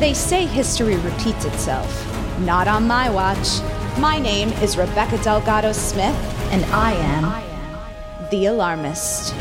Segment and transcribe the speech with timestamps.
[0.00, 2.40] They say history repeats itself.
[2.40, 3.60] Not on my watch.
[3.98, 6.16] My name is Rebecca Delgado Smith,
[6.50, 9.34] and I am the alarmist.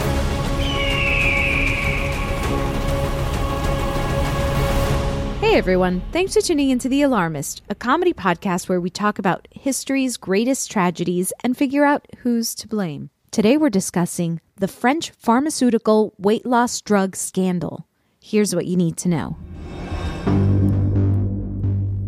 [5.40, 9.48] Hey everyone, thanks for tuning into The Alarmist, a comedy podcast where we talk about
[9.52, 13.12] history's greatest tragedies and figure out who's to blame.
[13.32, 17.88] Today we're discussing the French pharmaceutical weight loss drug scandal.
[18.22, 19.38] Here's what you need to know.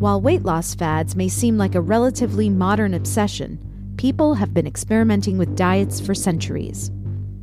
[0.02, 3.60] While weight loss fads may seem like a relatively modern obsession,
[3.98, 6.90] people have been experimenting with diets for centuries.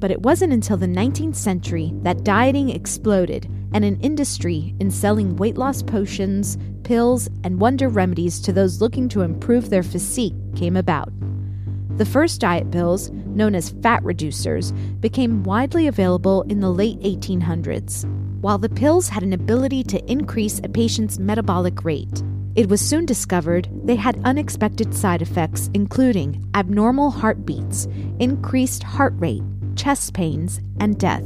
[0.00, 5.36] But it wasn't until the 19th century that dieting exploded and an industry in selling
[5.36, 10.76] weight loss potions, pills, and wonder remedies to those looking to improve their physique came
[10.76, 11.12] about.
[11.96, 18.04] The first diet pills, known as fat reducers, became widely available in the late 1800s.
[18.40, 22.20] While the pills had an ability to increase a patient's metabolic rate,
[22.54, 27.86] it was soon discovered they had unexpected side effects, including abnormal heartbeats,
[28.18, 29.42] increased heart rate,
[29.76, 31.24] chest pains, and death.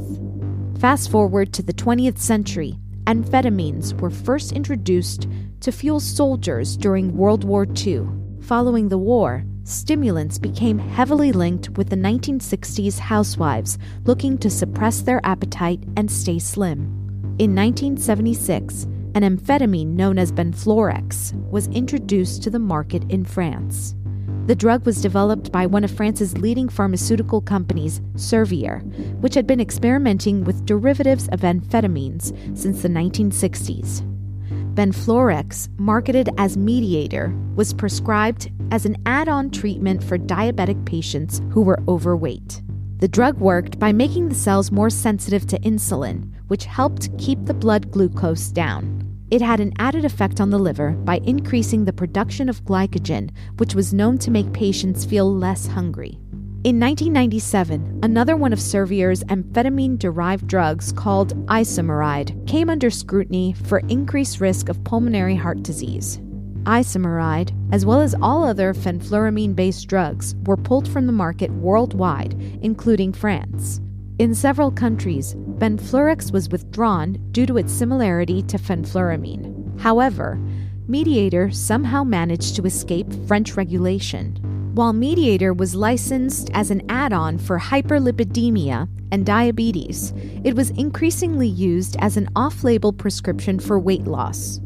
[0.79, 5.27] Fast forward to the 20th century, amphetamines were first introduced
[5.61, 8.07] to fuel soldiers during World War II.
[8.41, 15.21] Following the war, stimulants became heavily linked with the 1960s housewives looking to suppress their
[15.23, 16.81] appetite and stay slim.
[17.39, 18.85] In 1976,
[19.15, 23.95] an amphetamine known as Benfluorex was introduced to the market in France.
[24.47, 28.81] The drug was developed by one of France's leading pharmaceutical companies, Servier,
[29.21, 34.01] which had been experimenting with derivatives of amphetamines since the 1960s.
[34.73, 41.61] Benfluorex, marketed as Mediator, was prescribed as an add on treatment for diabetic patients who
[41.61, 42.61] were overweight.
[42.97, 47.53] The drug worked by making the cells more sensitive to insulin, which helped keep the
[47.53, 49.02] blood glucose down.
[49.33, 53.73] It had an added effect on the liver by increasing the production of glycogen, which
[53.73, 56.19] was known to make patients feel less hungry.
[56.63, 63.79] In 1997, another one of Servier's amphetamine derived drugs called isomeride came under scrutiny for
[63.89, 66.19] increased risk of pulmonary heart disease.
[66.65, 72.39] Isomeride, as well as all other fenfluramine based drugs, were pulled from the market worldwide,
[72.61, 73.81] including France.
[74.23, 79.77] In several countries, Benfluorex was withdrawn due to its similarity to fenfluramine.
[79.81, 80.39] However,
[80.87, 84.37] Mediator somehow managed to escape French regulation.
[84.75, 90.13] While Mediator was licensed as an add on for hyperlipidemia and diabetes,
[90.45, 94.61] it was increasingly used as an off label prescription for weight loss.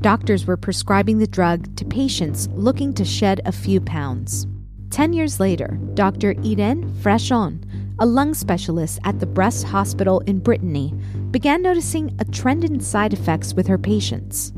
[0.00, 4.46] Doctors were prescribing the drug to patients looking to shed a few pounds.
[4.88, 6.34] Ten years later, Dr.
[6.38, 7.62] Irene Frachon,
[8.02, 10.92] a lung specialist at the Brest Hospital in Brittany,
[11.30, 14.52] began noticing a trend in side effects with her patients.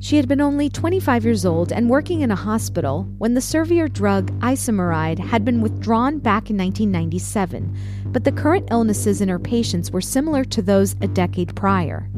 [0.00, 3.92] She had been only 25 years old and working in a hospital when the Servier
[3.92, 7.76] drug isomeride had been withdrawn back in 1997,
[8.06, 12.08] but the current illnesses in her patients were similar to those a decade prior.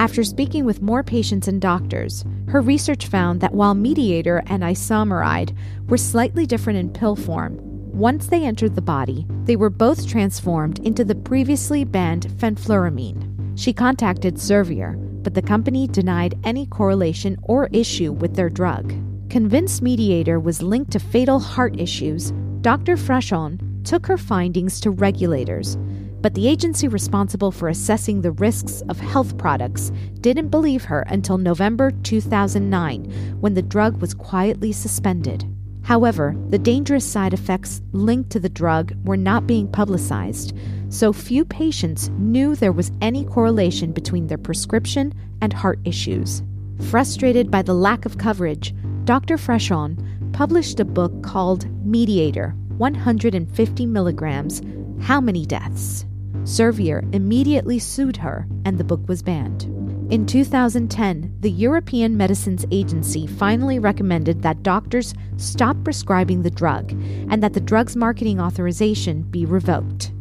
[0.00, 5.56] After speaking with more patients and doctors, her research found that while mediator and isomeride
[5.88, 7.60] were slightly different in pill form,
[7.96, 13.58] once they entered the body, they were both transformed into the previously banned fenfluramine.
[13.58, 18.92] She contacted Servier, but the company denied any correlation or issue with their drug.
[19.30, 22.96] Convinced Mediator was linked to fatal heart issues, Dr.
[22.96, 25.78] Frachon took her findings to regulators,
[26.20, 29.90] but the agency responsible for assessing the risks of health products
[30.20, 33.04] didn't believe her until November 2009
[33.40, 35.50] when the drug was quietly suspended.
[35.86, 40.52] However, the dangerous side effects linked to the drug were not being publicized,
[40.88, 46.42] so few patients knew there was any correlation between their prescription and heart issues.
[46.90, 48.74] Frustrated by the lack of coverage,
[49.04, 49.36] Dr.
[49.36, 49.96] Frachon
[50.32, 54.62] published a book called Mediator 150 milligrams
[55.02, 56.04] How Many Deaths?
[56.42, 59.85] Servier immediately sued her, and the book was banned.
[60.08, 66.92] In 2010, the European Medicines Agency finally recommended that doctors stop prescribing the drug
[67.28, 70.12] and that the drug's marketing authorization be revoked.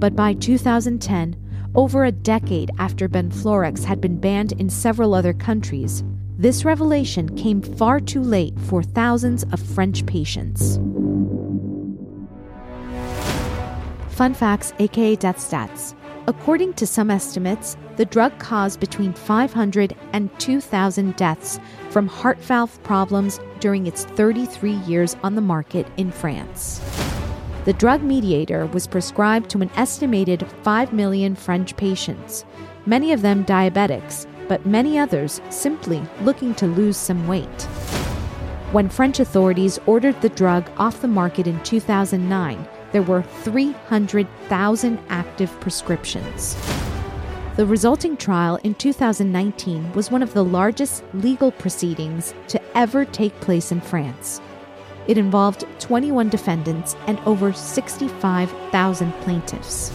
[0.00, 1.36] But by 2010,
[1.74, 6.02] over a decade after Benfluorex had been banned in several other countries,
[6.38, 10.76] this revelation came far too late for thousands of French patients.
[14.14, 15.94] Fun facts, aka death stats.
[16.26, 21.60] According to some estimates, the drug caused between 500 and 2,000 deaths
[21.90, 26.80] from heart valve problems during its 33 years on the market in France.
[27.66, 32.46] The drug mediator was prescribed to an estimated 5 million French patients,
[32.86, 37.62] many of them diabetics, but many others simply looking to lose some weight.
[38.72, 45.50] When French authorities ordered the drug off the market in 2009, there were 300,000 active
[45.58, 46.56] prescriptions.
[47.56, 53.34] The resulting trial in 2019 was one of the largest legal proceedings to ever take
[53.40, 54.40] place in France.
[55.08, 59.90] It involved 21 defendants and over 65,000 plaintiffs.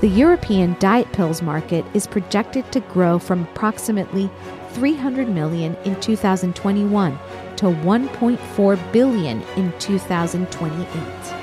[0.00, 4.30] The European diet pills market is projected to grow from approximately
[4.70, 7.18] 300 million in 2021
[7.56, 11.35] to 1.4 billion in 2028.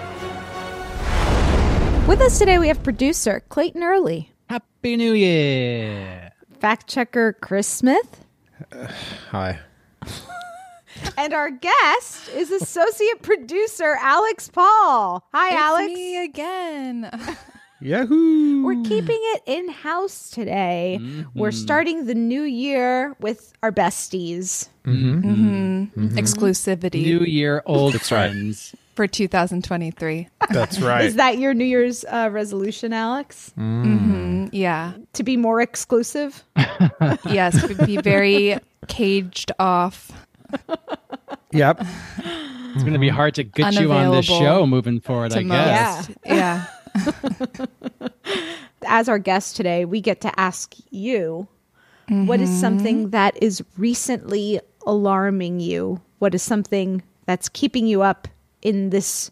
[2.08, 6.32] With us today, we have producer Clayton Early, Happy New Year.
[6.60, 8.26] fact checker Chris Smith,
[9.32, 9.60] Hi.
[11.18, 15.26] and our guest is associate producer Alex Paul.
[15.34, 15.94] Hi, It's Alex.
[15.94, 17.10] me again.
[17.82, 18.64] Yahoo!
[18.64, 21.00] We're keeping it in house today.
[21.02, 21.38] Mm-hmm.
[21.40, 24.70] We're starting the new year with our besties.
[24.86, 25.86] Mm-hmm.
[25.94, 26.18] Mm-hmm.
[26.18, 28.74] Exclusivity New Year, old friends.
[28.96, 30.28] For 2023.
[30.52, 31.06] That's right.
[31.06, 33.52] Is that your New Year's uh, resolution, Alex?
[33.58, 34.94] Mm, yeah.
[35.14, 36.44] To be more exclusive?
[37.26, 37.66] Yes.
[37.86, 38.58] Be very
[38.88, 40.12] caged off.
[41.52, 41.80] yep.
[42.20, 45.44] It's going to be hard to get you on this show moving forward, To I
[45.44, 46.10] guess.
[46.10, 46.18] most.
[46.26, 46.66] Yeah.
[48.86, 51.48] As our guest today, we get to ask you
[52.10, 56.02] what is something that is recently alarming you?
[56.20, 58.28] What is something that's keeping you up
[58.64, 59.30] in this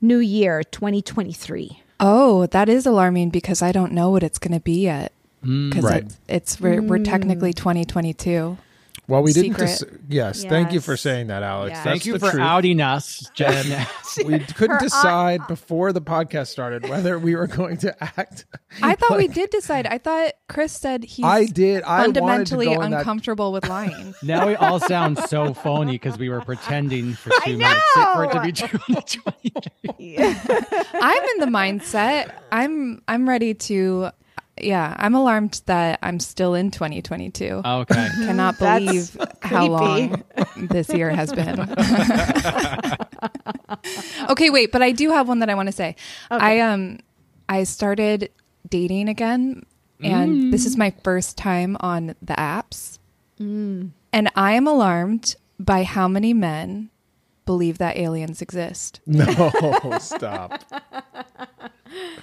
[0.00, 1.82] new year, 2023?
[2.00, 5.12] Oh, that is alarming because I don't know what it's going to be yet.
[5.44, 5.70] Mm.
[5.70, 6.02] Because Right.
[6.02, 7.56] it's, it's we're, we're technically mm.
[7.56, 8.56] 2022.
[9.10, 9.58] Well, we didn't.
[9.58, 11.72] Dis- yes, Thank you for saying that, Alex.
[11.72, 11.82] Yes.
[11.84, 12.40] Thank you for truth.
[12.40, 13.86] outing us, Jen.
[14.24, 18.44] We couldn't Her uh, decide before the podcast started whether we were going to act.
[18.80, 19.88] I thought we did decide.
[19.88, 21.82] I thought Chris said he's I did.
[21.82, 24.14] I wanted to fundamentally go in that- uncomfortable with lying.
[24.22, 28.32] now we all sound so phony because we were pretending for two minutes for it
[28.32, 30.16] to be 2023.
[30.94, 32.32] I'm in the mindset.
[32.52, 34.10] I'm I'm ready to
[34.64, 37.62] yeah, I'm alarmed that I'm still in 2022.
[37.64, 37.94] Okay.
[38.14, 39.68] Cannot That's believe how creepy.
[39.68, 40.24] long
[40.56, 41.60] this year has been.
[44.30, 45.96] okay, wait, but I do have one that I want to say.
[46.30, 46.98] I um
[47.48, 48.30] I started
[48.68, 49.64] dating again,
[50.02, 52.98] and this is my first time on the apps.
[53.40, 53.90] Mm.
[54.12, 56.90] And I am alarmed by how many men
[57.46, 59.00] believe that aliens exist.
[59.06, 59.24] No,
[60.00, 60.62] stop.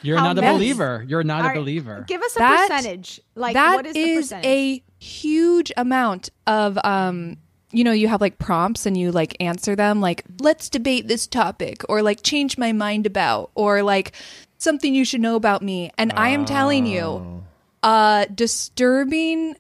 [0.02, 1.04] You're How not a believer.
[1.08, 2.06] You're not All a right, believer.
[2.08, 3.20] Give us a That- percentage.
[3.36, 4.46] Like that what is, the percentage?
[4.46, 7.38] a huge amount of um
[7.72, 11.28] you know you have like prompts and you like answer them like let's debate this
[11.28, 14.14] topic or like change my mind about or like
[14.58, 17.44] something you should know about me and i am telling you
[17.84, 19.56] a disturbing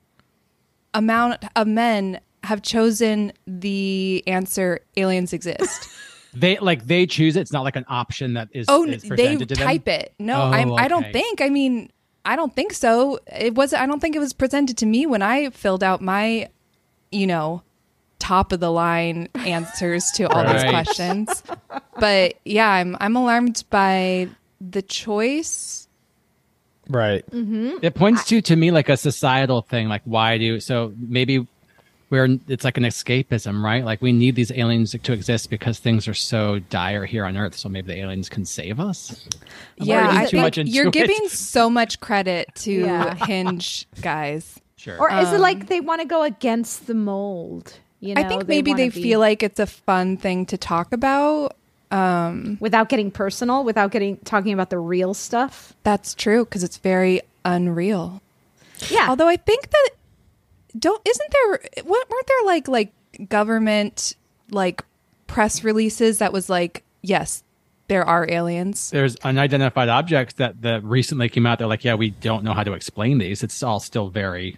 [0.94, 5.90] amount of men have chosen the answer aliens exist
[6.34, 7.41] They like they choose it.
[7.41, 8.65] It's not like an option that is.
[8.69, 9.65] Oh, is they presented to them?
[9.67, 10.13] type it.
[10.19, 11.41] No, Oh, I'm, I don't think.
[11.41, 11.91] I mean,
[12.25, 13.19] I don't think so.
[13.27, 13.74] It was.
[13.74, 16.50] I don't think it was presented to me when I filled out my,
[17.12, 17.63] you know,
[18.19, 21.43] top of the line answers to all these questions.
[22.00, 24.27] But yeah, I'm I'm alarmed by
[24.62, 25.88] the choice.
[26.89, 27.29] Right.
[27.31, 27.77] Mm-hmm.
[27.81, 29.88] It points to to me like a societal thing.
[29.89, 30.93] Like why do so?
[30.98, 31.46] Maybe
[32.10, 33.84] we're it's like an escapism, right?
[33.84, 37.56] Like we need these aliens to exist because things are so dire here on Earth.
[37.56, 39.28] So maybe the aliens can save us.
[39.80, 40.94] I'm yeah, I too think much into you're it.
[40.94, 43.14] giving so much credit to Yeah.
[43.26, 44.60] Hinge guys.
[44.78, 44.98] Sure.
[45.00, 47.74] or is it um, like they want to go against the mold?
[48.00, 50.94] You know, I think maybe they be- feel like it's a fun thing to talk
[50.94, 51.56] about.
[52.60, 55.74] without getting personal, without getting talking about the real stuff.
[55.84, 58.22] That's true because it's very unreal.
[58.90, 59.08] Yeah.
[59.10, 59.90] Although I think that
[60.77, 62.93] don't isn't there what weren't there like like
[63.29, 64.15] government
[64.51, 64.83] like
[65.27, 67.43] press releases that was like yes
[67.88, 68.89] there are aliens.
[68.89, 71.59] There's unidentified objects that that recently came out.
[71.59, 73.43] They're like, yeah, we don't know how to explain these.
[73.43, 74.57] It's all still very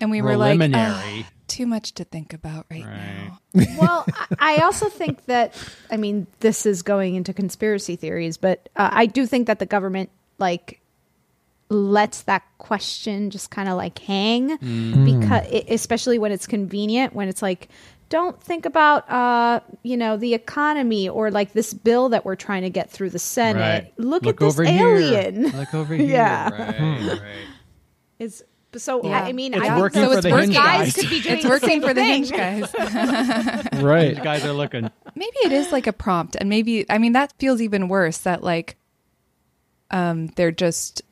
[0.00, 1.26] And we were like preliminary.
[1.46, 3.30] Too much to think about right, Right.
[3.54, 3.76] now.
[3.80, 4.06] well,
[4.40, 5.54] I I also think that
[5.90, 9.66] I mean this is going into conspiracy theories, but uh, I do think that the
[9.66, 10.80] government like
[11.68, 14.56] lets that question just kind of like hang
[15.04, 17.68] because e, especially when it's convenient when it's like
[18.08, 22.62] don't think about uh you know the economy or like this bill that we're trying
[22.62, 23.92] to get through the senate Right.
[23.98, 24.94] look, at this over here.
[24.96, 26.06] alien Look over here.
[26.08, 26.50] Yeah.
[26.50, 27.20] Right, right.
[28.20, 28.44] is
[28.76, 29.22] so Yeah.
[29.24, 30.94] I mean It's I working think for those the Hinge guys guys.
[30.94, 33.72] could be doing It's working for the same hinge guys.
[33.82, 34.10] Right.
[34.14, 34.88] These guys are looking.
[35.16, 38.44] maybe it is like a prompt and maybe I mean that feels even worse that
[38.44, 38.76] like
[39.90, 41.02] um they're just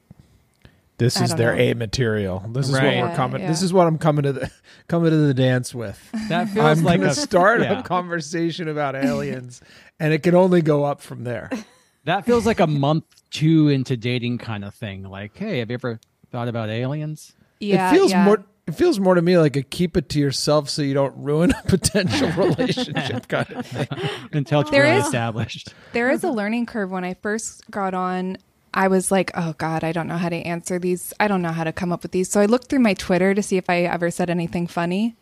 [0.98, 1.62] This I is their know.
[1.62, 2.44] A material.
[2.52, 2.84] This is Right.
[2.84, 3.46] what we're Yeah, coming.
[3.46, 4.50] This is what I'm coming to the
[4.88, 5.98] coming to the dance with.
[6.28, 7.80] That feels I'm like going a to start yeah.
[7.80, 9.60] a conversation about aliens,
[9.98, 11.50] and it can only go up from there.
[12.06, 15.04] That feels like a month two into dating kind of thing.
[15.04, 15.98] Like, hey, have you ever
[16.30, 17.32] thought about aliens?
[17.60, 18.24] yeah it feels yeah.
[18.26, 18.44] more.
[18.66, 21.52] It feels more to me like a keep it to yourself so you don't ruin
[21.52, 23.88] a potential relationship kind of thing.
[24.32, 25.72] Until it's There really is- established.
[25.94, 26.90] There is a learning curve.
[26.90, 28.36] When I first got on,
[28.74, 31.14] I was like, oh God, I don't know how to answer these.
[31.20, 32.28] I don't know how to come up with these.
[32.28, 35.14] So I looked through my Twitter to see if I ever said anything funny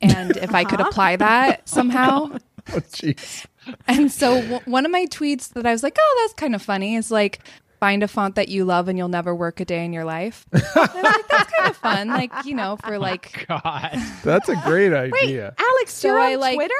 [0.00, 0.90] and if I could uh-huh.
[0.90, 2.38] apply that somehow.
[2.70, 3.46] Oh, jeez.
[3.86, 6.60] And so w- one of my tweets that I was like, oh, that's kind of
[6.60, 7.38] funny is like,
[7.80, 10.44] find a font that you love and you'll never work a day in your life.
[10.52, 12.08] And I was like, that's kind of fun.
[12.08, 13.96] Like, you know, for oh, like, God.
[14.22, 15.54] That's a great Wait, idea.
[15.58, 16.74] Alex, So you're I, on like, Twitter?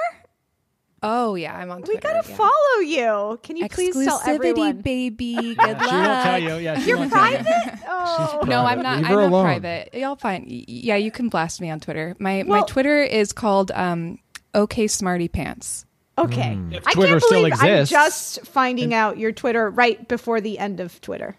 [1.03, 2.37] Oh yeah, I'm on Twitter, We gotta yeah.
[2.37, 3.41] follow you.
[3.43, 4.81] Can you please tell Exclusivity, everyone?
[4.81, 5.35] baby.
[5.41, 5.81] Good She luck.
[5.81, 6.55] won't tell you.
[6.57, 7.39] Yeah, she You're won't tell you.
[7.39, 7.79] private?
[7.91, 8.41] Oh.
[8.47, 8.99] No, I'm not.
[8.99, 9.45] Leave I'm not alone.
[9.45, 9.91] private.
[9.95, 10.45] Y'all fine.
[10.49, 12.15] Yeah, you can blast me on Twitter.
[12.19, 14.19] My my Twitter is called um
[14.55, 15.85] OK Smarty Pants.
[16.17, 16.59] Okay.
[16.73, 17.93] If I Twitter can't still believe exists.
[17.95, 21.37] I'm just finding out your Twitter right before the end of Twitter.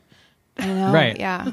[0.57, 0.91] I know.
[0.93, 1.19] Right.
[1.19, 1.51] Yeah.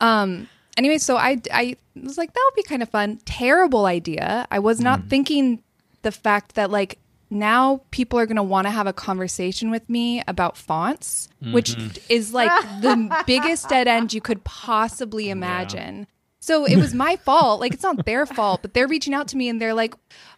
[0.00, 0.48] Um.
[0.76, 3.18] Anyway, so I I was like that would be kind of fun.
[3.24, 4.46] Terrible idea.
[4.50, 5.62] I was not thinking
[6.02, 6.98] the fact that like
[7.32, 11.74] now people are going to want to have a conversation with me about fonts, which
[11.74, 11.96] mm-hmm.
[12.08, 12.50] is like
[12.82, 16.06] the biggest dead end you could possibly imagine.
[16.40, 17.60] So it was my fault.
[17.60, 19.94] Like it's not their fault, but they're reaching out to me and they're like,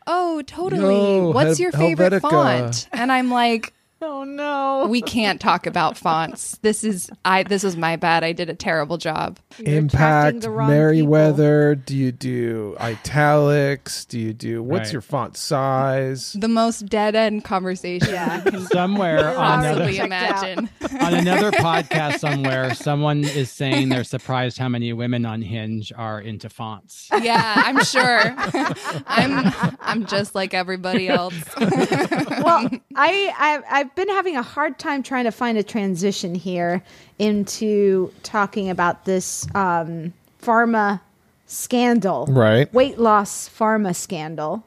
[0.07, 1.17] "Oh, totally.
[1.17, 3.73] Yo, What's Hel- your favorite Helvetica." font?" And I'm like,
[4.07, 4.87] Oh no.
[4.89, 6.59] "We can't talk about fonts.
[6.63, 7.43] This is I.
[7.43, 8.23] This is my bad.
[8.25, 11.75] I did a terrible job." attracting Impact, the wrong Merriweather.
[11.77, 14.05] Do you do italics?
[14.05, 14.93] Do you do what's Right.
[14.95, 16.33] your font size?
[16.39, 18.09] The most dead end conversation
[18.45, 20.43] you can Somewhere on another, possibly Checked out.
[20.59, 20.71] imagine.
[21.01, 26.21] on another podcast somewhere, someone is saying they're surprised how many women on Hinge are
[26.21, 27.09] into fonts.
[27.23, 28.35] yeah, I'm sure.
[29.07, 31.35] I'm I'm just like everybody else.
[31.61, 33.63] well, I I've,
[33.95, 36.83] I've been having a hard time trying to find a transition here
[37.21, 41.01] into talking about this um, pharma
[41.47, 42.75] scandal, Right.
[42.75, 44.67] Weight loss pharma scandal.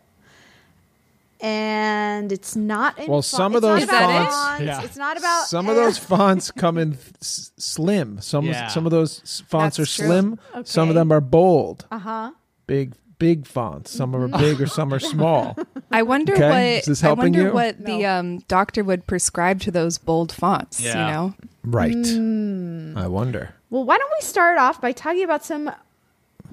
[1.41, 2.98] and it's not.
[2.98, 4.81] In Well, fo- some of it's not those about fonts- Yeah.
[4.84, 8.22] It's not about Some of those fonts come in s- slim.
[8.22, 8.67] Some Yeah.
[8.67, 10.07] some of those fonts That's are true.
[10.07, 10.39] slim.
[10.63, 11.86] Some of them are bold.
[11.91, 12.31] Uh huh.
[12.65, 13.91] Big big fonts.
[13.91, 15.57] Some are big or some are small.
[15.91, 17.51] I wonder Okay, what is this I helping wonder you?
[17.53, 20.79] what the um, doctor would prescribe to those bold fonts.
[20.79, 21.05] Yeah.
[21.07, 21.33] You know,
[21.63, 21.93] Right.
[21.93, 22.97] Hmm.
[22.97, 23.53] I wonder.
[23.69, 25.71] Well, why don't we start off by talking about some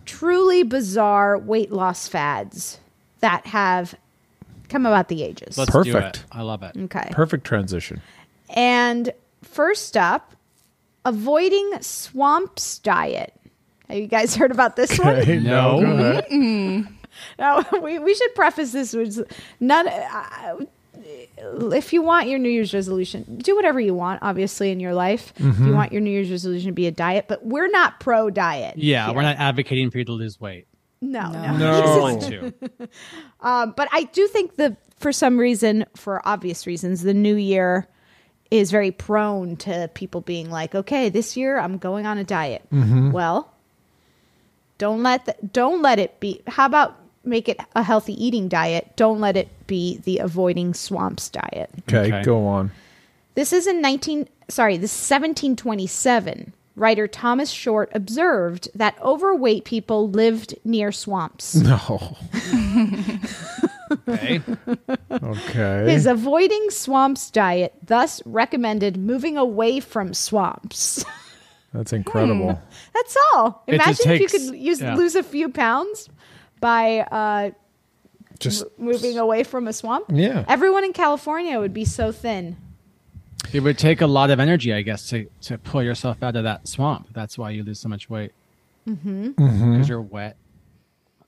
[0.04, 2.78] truly bizarre weight loss fads
[3.20, 3.94] that have
[4.68, 5.56] come about the ages.
[5.56, 6.16] Let's do Perfect.
[6.16, 6.24] it.
[6.32, 6.76] I love it.
[6.76, 7.08] okay.
[7.12, 8.00] Perfect transition.
[8.50, 10.34] And first up,
[11.04, 13.32] avoiding swamps diet.
[13.88, 15.22] Have you guys heard about this one?
[15.22, 15.80] Hey, No.
[15.80, 16.88] go ahead.
[17.82, 19.24] We, we should preface this with
[19.60, 19.86] none.
[19.88, 20.56] Uh,
[21.72, 25.32] if you want your New Year's resolution, do whatever you want, obviously, in your life.
[25.36, 25.66] If Mm-hmm.
[25.68, 28.78] you want your New Year's resolution to be a diet, but we're not pro diet.
[28.78, 29.14] Yeah, here.
[29.14, 30.66] we're not advocating for you to lose weight.
[31.00, 31.56] No, no.
[31.56, 31.98] No.
[32.00, 32.52] Want to.
[33.40, 37.86] Um, but I do think that for some reason, for obvious reasons, the new year
[38.50, 42.62] is very prone to people being like, "Okay, this year I'm going on a diet."
[42.72, 43.10] Mm-hmm.
[43.12, 43.53] Well,
[44.78, 46.42] don't let the, don't let it be.
[46.46, 48.92] How about make it a healthy eating diet?
[48.96, 51.70] Don't let it be the avoiding swamps diet.
[51.88, 52.22] Okay, Okay.
[52.22, 52.70] go on.
[53.34, 56.52] This is in 19 sorry, this is 1727.
[56.76, 61.54] Writer Thomas Short observed that overweight people lived near swamps.
[61.62, 62.16] No.
[64.08, 64.40] Okay.
[65.12, 65.92] Okay.
[65.92, 71.04] His avoiding swamps diet thus recommended moving away from swamps.
[71.74, 72.60] That's incredible.
[72.94, 73.64] That's all.
[73.66, 74.94] Imagine just if you could use yeah.
[74.94, 76.08] lose a few pounds
[76.60, 77.50] by uh,
[78.38, 80.06] Just moving away from a swamp.
[80.08, 80.44] Yeah.
[80.48, 82.56] Everyone in California would be so thin.
[83.52, 86.44] It would take a lot of energy, I guess, to, to pull yourself out of
[86.44, 87.08] that swamp.
[87.12, 88.32] That's why you lose so much weight.
[88.88, 89.30] Mm-hmm.
[89.72, 90.36] Because you're wet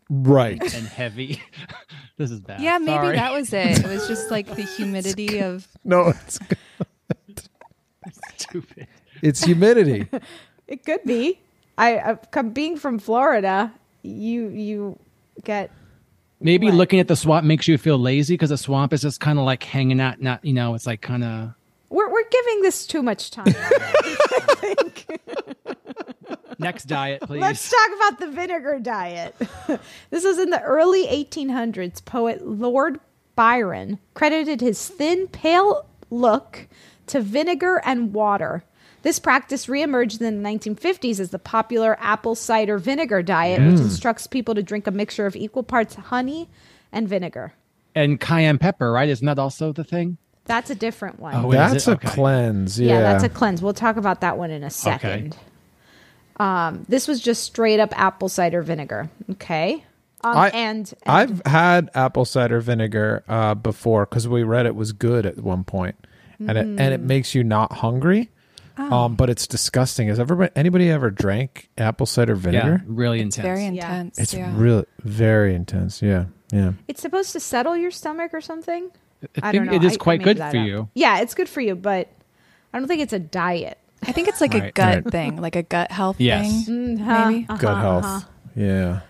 [0.08, 0.60] right.
[0.74, 1.42] and heavy.
[2.16, 2.60] this is bad.
[2.60, 3.16] yeah, maybe Sorry.
[3.16, 3.84] that was it.
[3.84, 5.66] It was just like the humidity of.
[5.84, 6.58] No, it's good.
[8.36, 8.86] stupid.
[9.22, 10.08] It's humidity.
[10.68, 11.38] It could be.
[11.78, 14.98] I uh, come being from Florida, you you
[15.44, 15.70] get
[16.40, 16.74] Maybe What?
[16.74, 19.44] looking at the swamp makes you feel lazy because the swamp is just kind of
[19.44, 20.20] like hanging out.
[20.20, 21.50] Not you know, it's like kind of.
[21.88, 23.46] we're we're giving this too much time.
[24.56, 25.06] Think.
[26.58, 27.40] Next diet, please.
[27.40, 29.36] Let's talk about the vinegar diet.
[30.10, 32.04] this was in the early 1800s.
[32.04, 32.98] Poet Lord
[33.36, 36.66] Byron credited his thin, pale look
[37.08, 38.64] to vinegar and water.
[39.06, 44.26] This practice reemerged in the 1950s as the popular apple cider vinegar diet, which instructs
[44.26, 46.48] people to drink a mixture of equal parts honey
[46.90, 47.52] and vinegar.
[47.94, 49.08] and cayenne pepper, right?
[49.08, 50.16] Isn't that also the thing?
[50.46, 51.36] That's a different one.
[51.36, 52.08] Oh, That's a Okay.
[52.08, 52.80] cleanse.
[52.80, 52.94] Yeah.
[52.94, 53.62] Yeah, that's a cleanse.
[53.62, 55.36] We'll talk about that one in a second.
[56.40, 59.08] Um, this was just straight up apple cider vinegar.
[59.30, 59.84] Okay.
[60.24, 64.74] Um, I- and, and I've had apple cider vinegar uh, before because we read it
[64.74, 65.94] was good at one point,
[66.40, 66.90] and it and Mm.
[66.90, 68.30] it makes you not hungry.
[68.78, 68.92] Oh.
[68.94, 70.08] Um, but it's disgusting.
[70.08, 72.82] Has everybody anybody ever drank apple cider vinegar?
[72.82, 73.44] Yeah, really It's intense.
[73.58, 73.68] very Yeah.
[73.94, 74.18] intense.
[74.18, 74.52] It's yeah.
[74.54, 76.02] really very intense.
[76.02, 76.72] Yeah, yeah.
[76.88, 78.90] it's supposed to settle your stomach or something.
[79.42, 79.72] I I think don't know.
[79.72, 80.54] it is I- I quite made good for up.
[80.54, 80.88] you.
[80.94, 82.08] Yeah, it's good for you, but
[82.74, 83.78] I don't think it's a diet.
[84.02, 85.10] I think it's like a gut Right.
[85.10, 86.66] thing, like a gut health Yes.
[86.66, 87.00] thing.
[87.00, 87.46] Uh-huh, Maybe.
[87.48, 88.04] uh-huh, Gut health.
[88.04, 88.20] uh-huh.
[88.54, 89.00] Yeah.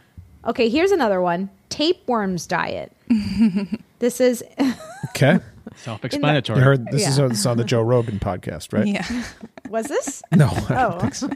[0.47, 2.93] Okay, here's another one: tapeworms diet.
[3.99, 4.45] this is
[5.17, 5.39] Okay.
[5.77, 6.59] Self-explanatory.
[6.59, 7.25] You heard this is Yeah.
[7.25, 8.87] on, this is on the Joe Rogan podcast, right?
[8.87, 9.25] Yeah.
[9.69, 10.99] was this No, I don't oh.
[11.01, 11.29] think so.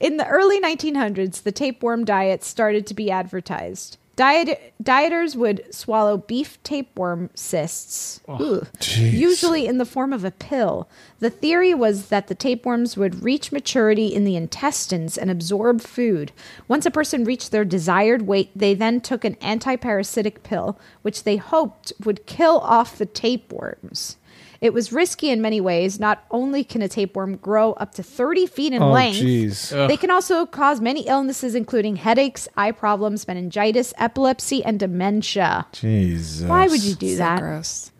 [0.00, 3.96] In the early 1900s, the tapeworm diet started to be advertised.
[4.20, 8.68] Diet, dieters would swallow beef tapeworm cysts, Ugh.
[8.98, 10.90] Usually in the form of a pill.
[11.20, 16.32] The theory was that the tapeworms would reach maturity in the intestines and absorb food.
[16.68, 21.38] Once a person reached their desired weight, they then took an antiparasitic pill, which they
[21.38, 24.18] hoped would kill off the tapeworms.
[24.60, 25.98] It was risky in many ways.
[25.98, 29.88] Not only can a tapeworm grow up to 30 feet in Oh, length, jeez.
[29.88, 35.66] they can also cause many illnesses, including headaches, eye problems, meningitis, epilepsy, and dementia.
[35.72, 36.46] Jesus.
[36.48, 37.40] Why would you do So that?
[37.40, 37.90] gross.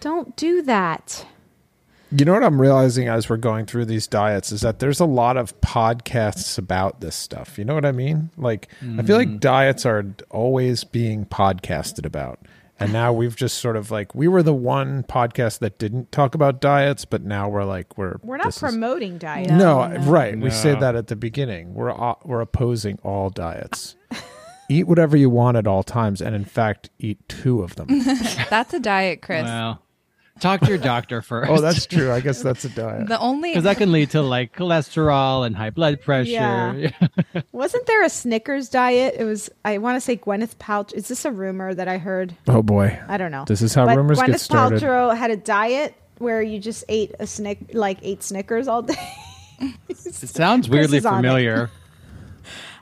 [0.00, 1.24] Don't do that.
[2.14, 5.06] You know what I'm realizing as we're going through these diets is that there's a
[5.06, 7.56] lot of podcasts about this stuff.
[7.56, 8.28] You know what I mean?
[8.36, 9.40] Like, I feel like mm.
[9.40, 12.38] diets are always being podcasted about.
[12.82, 16.34] And now we've just sort of like, we were the one podcast that didn't talk
[16.34, 18.16] about diets, but now we're like, we're.
[18.22, 19.50] We're not this is- promoting diet.
[19.50, 20.38] No, right.
[20.38, 20.80] We said No.
[20.80, 21.74] that at the beginning.
[21.74, 23.96] We're uh, we're opposing all diets.
[24.70, 27.88] eat whatever you want at all times, and in fact, eat two of them.
[28.50, 29.44] That's a diet, Chris.
[29.44, 29.81] Well,
[30.42, 31.50] Talk to your doctor oh, first.
[31.50, 32.10] Oh, that's true.
[32.10, 33.06] I guess that's a diet.
[33.06, 36.30] The only because that can lead to like cholesterol and high blood pressure.
[36.30, 36.90] Yeah.
[37.52, 39.14] Wasn't there a Snickers diet?
[39.16, 39.50] It was.
[39.64, 40.94] I want to say Gwyneth Paltrow.
[40.94, 42.34] Is this a rumor that I heard?
[42.48, 43.00] oh boy.
[43.06, 43.44] I don't know.
[43.46, 44.82] This is how But rumors Gwyneth get started.
[44.82, 48.94] Paltrow had a diet where you just ate a snick, like ate Snickers all day.
[49.88, 51.16] It sounds weirdly is on it.
[51.18, 51.70] familiar.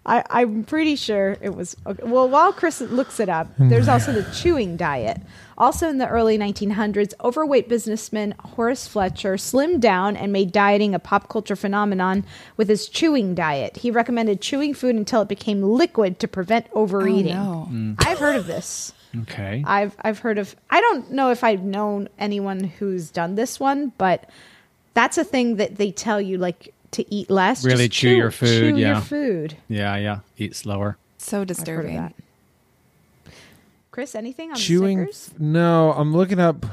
[0.07, 1.77] I, I'm pretty sure it was.
[1.87, 2.03] Okay.
[2.05, 3.93] Well, while Chris looks it up, there's hmm.
[3.93, 5.21] also the chewing diet.
[5.61, 10.99] Also in the early 1900s, overweight businessman Horace Fletcher slimmed down and made dieting a
[10.99, 12.25] pop culture phenomenon
[12.57, 13.77] with his chewing diet.
[13.77, 17.37] He recommended chewing food until it became liquid to prevent overeating.
[17.37, 17.95] Oh, no.
[17.95, 18.07] Mm.
[18.07, 18.95] I've heard of this.
[19.23, 19.63] Okay.
[19.67, 20.57] I've I've heard of.
[20.71, 24.31] I don't know if I've known anyone who's done this one, but
[24.95, 27.67] that's a thing that they tell you like to eat less.
[27.67, 28.93] Really Just chew your food, Chew yeah.
[28.93, 29.57] your food.
[29.69, 30.21] Yeah, yeah.
[30.39, 30.97] Eat slower.
[31.19, 32.15] so I've heard of disturbing.
[33.91, 34.99] Chris, anything on Chewing.
[34.99, 35.31] Snickers?
[35.39, 36.65] No, I'm looking up.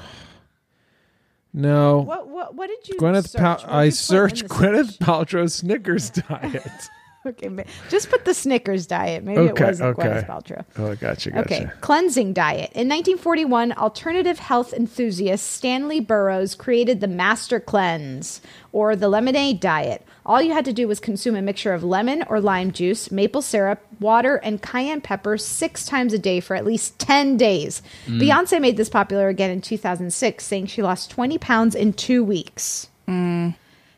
[1.54, 2.00] No.
[2.02, 2.96] What what what did you?
[3.00, 3.62] Gwyneth search?
[3.62, 5.00] Did I searched Gwyneth search?
[5.00, 6.64] Paltrow Snickers diet.
[7.28, 9.24] Okay, ma- just put the Snickers diet.
[9.24, 10.08] Maybe okay, it wasn't okay.
[10.08, 10.66] Gwyneth Paltrow.
[10.78, 11.40] Oh, gotcha, gotcha.
[11.40, 12.72] Okay, cleansing diet.
[12.74, 20.06] In 1941, alternative health enthusiast Stanley Burroughs created the Master Cleanse, or the lemonade diet.
[20.26, 23.42] All you had to do was consume a mixture of lemon or lime juice, maple
[23.42, 27.82] syrup, water, and cayenne pepper six times a day for at least 10 days.
[28.06, 28.22] Mm.
[28.22, 32.90] Beyonce made this popular again in 2006, saying she lost 20 pounds in two weeks.
[33.08, 33.56] Mm.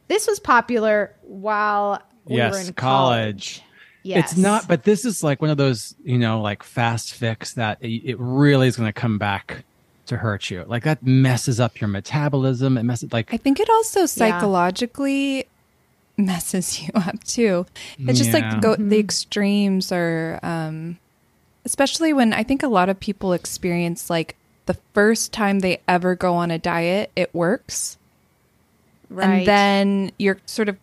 [0.08, 2.76] This was popular while we yes, were in college.
[2.76, 3.63] college.
[4.04, 4.32] Yes.
[4.32, 7.78] It's not, but this is like one of those, you know, like fast fix that
[7.82, 9.65] it it really is going to come back
[10.06, 10.63] to hurt you.
[10.68, 12.78] Like that messes up your metabolism.
[12.78, 15.46] It messes like I think it also psychologically
[16.18, 17.65] messes you up too.
[18.00, 18.52] It's just Yeah.
[18.54, 18.89] like go Mm-hmm.
[18.89, 20.98] the extremes are um
[21.65, 26.15] especially when I think a lot of people experience like the first time they ever
[26.15, 27.98] go on a diet, it works.
[29.10, 29.39] Right.
[29.39, 30.78] And then you're sort of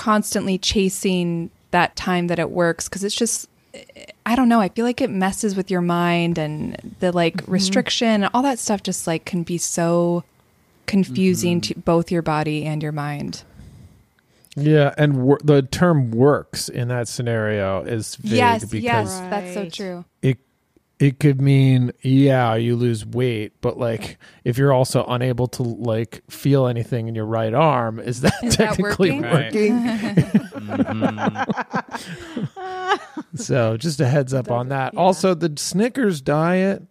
[0.00, 3.48] constantly chasing that time that it works because it's just
[4.24, 4.60] I don't know.
[4.60, 7.52] I feel like it messes with your mind and the like Mm-hmm.
[7.52, 10.24] restriction, all that stuff just like can be so
[10.86, 11.74] confusing Mm-hmm.
[11.74, 13.44] to both your body and your mind.
[14.56, 19.54] Yeah, and wor- the term "works" in that scenario is vague yes, because yes, that's
[19.54, 20.04] so true.
[20.22, 20.38] it
[21.00, 26.22] it could mean yeah you lose weight, but like if you're also unable to like
[26.30, 29.22] feel anything in your right arm, is that Is that technically working?
[29.22, 29.44] Right.
[29.46, 29.72] working?
[30.60, 33.24] Mm-hmm.
[33.36, 34.94] so just a heads up on that.
[34.94, 36.82] Also, the Snickers diet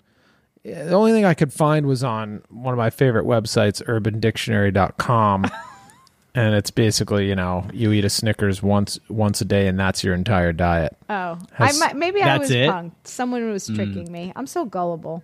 [0.66, 5.46] eh, the only thing I could find was on one of my favorite websites, UrbanDictionary.com.
[6.36, 10.04] and it's basically, you know, you eat a Snickers once once a day, and that's
[10.04, 10.96] your entire diet.
[11.10, 12.70] Oh, Has- I might, maybe I That's was it?
[12.70, 12.92] punked.
[13.04, 14.32] Someone was tricking me.
[14.36, 15.24] I'm so gullible.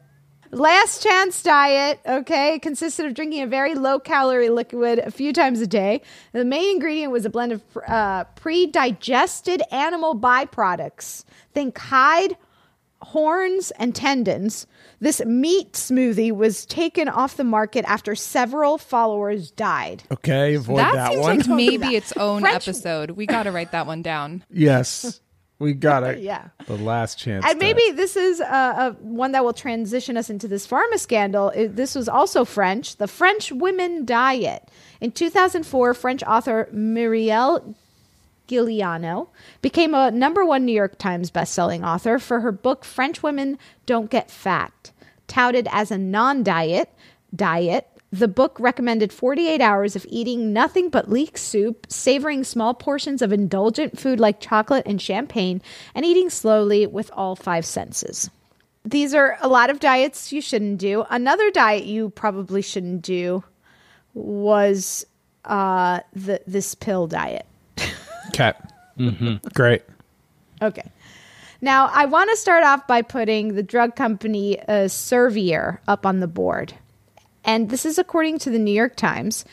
[0.51, 5.59] Last chance diet, okay, consisted of drinking a very low calorie liquid a few times
[5.59, 6.01] a day.
[6.31, 11.25] The main ingredient was a blend of uh, pre digested animal byproducts.
[11.53, 12.37] Think hide,
[13.01, 14.65] horns, and tendons.
[14.99, 20.03] This meat smoothie was taken off the market after several followers died.
[20.12, 21.38] Okay, avoid that, that, seems one.
[21.39, 23.12] like maybe its own French- episode.
[23.12, 24.43] We got to write that one down.
[24.51, 25.19] yes,
[25.60, 26.19] we got it.
[26.25, 26.47] Yeah.
[26.67, 27.45] the last chance.
[27.45, 27.75] And diet.
[27.75, 31.49] maybe this is a, a one that will transition us into this pharma scandal.
[31.49, 34.69] It- this was also French, the French women diet.
[35.01, 37.75] In 2004, French author Muriel
[38.47, 39.29] Guiliano
[39.62, 44.10] became a number one New York Times bestselling author for her book French Women Don't
[44.10, 44.91] Get Fat.
[45.27, 46.93] Touted as a non-diet
[47.36, 53.21] diet, the book recommended 48 hours of eating nothing but leek soup, savoring small portions
[53.21, 55.62] of indulgent food like chocolate and champagne,
[55.93, 58.29] and eating slowly with all five senses.
[58.86, 61.05] These are a lot of diets you shouldn't do.
[61.10, 63.43] Another diet you probably shouldn't do
[64.13, 65.05] was
[65.43, 67.45] uh, the this pill diet.
[68.35, 68.53] Okay.
[69.53, 69.83] Great.
[70.61, 70.91] Okay.
[71.61, 76.19] Now, I want to start off by putting the drug company uh, Servier up on
[76.19, 76.73] the board.
[77.43, 79.45] And this is according to the New York Times.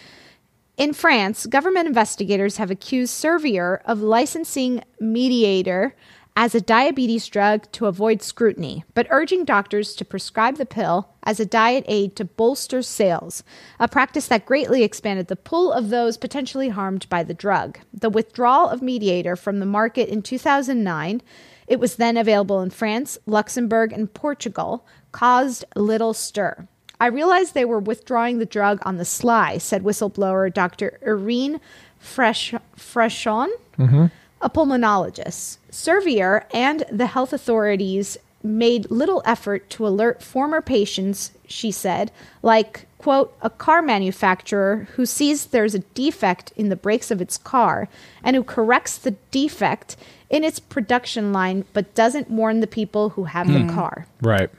[0.76, 5.94] In France, government investigators have accused Servier of licensing Mediator
[6.34, 11.38] as a diabetes drug to avoid scrutiny, but urging doctors to prescribe the pill as
[11.38, 13.44] a diet aid to bolster sales,
[13.78, 17.78] a practice that greatly expanded the pool of those potentially harmed by the drug.
[17.92, 21.22] The withdrawal of Mediator from the market in 2009,
[21.66, 26.66] it was then available in France, Luxembourg, and Portugal, caused little stir.
[26.98, 30.98] I realized they were withdrawing the drug on the sly, said whistleblower Dr.
[31.06, 31.60] Irene
[31.98, 34.06] Fresh- Freshon, mm-hmm.
[34.42, 35.58] A pulmonologist.
[35.70, 42.10] Servier and the health authorities made little effort to alert former patients, she said,
[42.42, 47.38] like, quote, a car manufacturer who sees there's a defect in the brakes of its
[47.38, 47.88] car
[48.22, 49.96] and who corrects the defect
[50.28, 53.70] in its production line but doesn't warn the people who have the hmm.
[53.70, 54.06] car.
[54.20, 54.50] Right.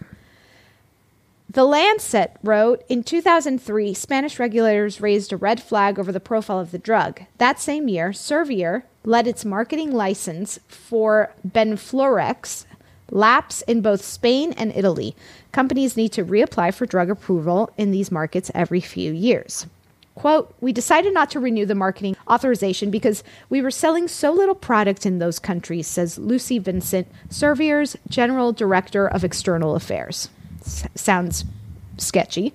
[1.50, 6.72] The Lancet wrote In 2003, Spanish regulators raised a red flag over the profile of
[6.72, 7.22] the drug.
[7.38, 12.66] That same year, Servier let its marketing license for Benfluorex
[13.12, 15.16] lapse in both Spain and Italy.
[15.52, 19.68] Companies need to reapply for drug approval in these markets every few years.
[20.16, 24.56] Quote, we decided not to renew the marketing authorization because we were selling so little
[24.56, 30.30] product in those countries, says Lucy Vincent, Servier's General Director of External Affairs.
[30.62, 31.46] S- sounds
[31.98, 32.54] sketchy.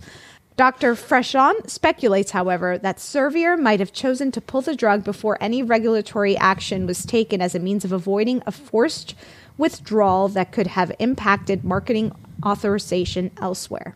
[0.59, 0.97] Dr.
[0.97, 6.37] Freshon speculates, however, that Servier might have chosen to pull the drug before any regulatory
[6.37, 9.14] action was taken as a means of avoiding a forced
[9.57, 12.11] withdrawal that could have impacted marketing
[12.44, 13.94] authorization elsewhere.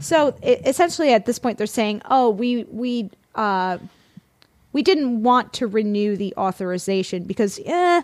[0.00, 3.78] So e- essentially, at this point, they're saying, "Oh, we we uh,
[4.74, 8.02] we didn't want to renew the authorization because eh,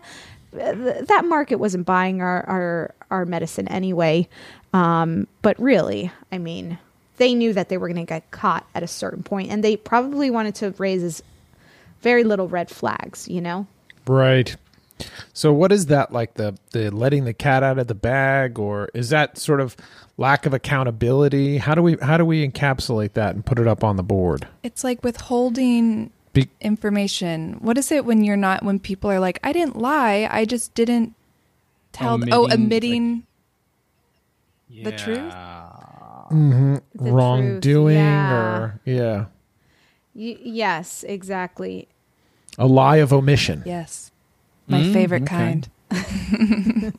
[0.54, 4.26] th- that market wasn't buying our our, our medicine anyway."
[4.72, 6.78] Um, but really, I mean,
[7.18, 9.76] they knew that they were going to get caught at a certain point, and they
[9.76, 11.22] probably wanted to raise as
[12.00, 13.66] very little red flags, you know.
[14.06, 14.56] Right.
[15.32, 18.88] So what is that like the the letting the cat out of the bag or
[18.94, 19.76] is that sort of
[20.16, 21.58] lack of accountability?
[21.58, 24.48] How do we how do we encapsulate that and put it up on the board?
[24.62, 27.54] It's like withholding Be- information.
[27.60, 30.74] What is it when you're not when people are like, I didn't lie, I just
[30.74, 31.14] didn't
[31.92, 33.22] tell oh, th- oh Omitting,
[34.70, 35.34] omitting the truth?
[36.30, 38.34] The Wrongdoing yeah.
[38.34, 39.24] or yeah.
[40.14, 41.88] Y- yes, exactly.
[42.58, 43.62] A lie of omission.
[43.64, 44.10] Yes.
[44.66, 45.60] My Mm, favorite okay.
[45.60, 45.68] kind.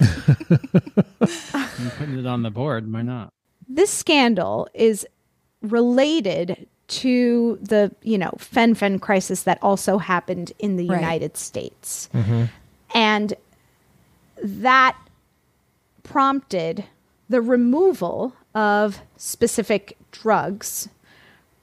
[0.00, 2.90] I'm putting it on the board.
[2.92, 3.32] Why not?
[3.68, 5.06] This scandal is
[5.62, 11.00] related to the, you know, fen-phen crisis that also happened in the Right.
[11.00, 12.08] United States.
[12.94, 13.34] And
[14.42, 14.96] that
[16.02, 16.84] prompted
[17.28, 20.88] the removal of specific drugs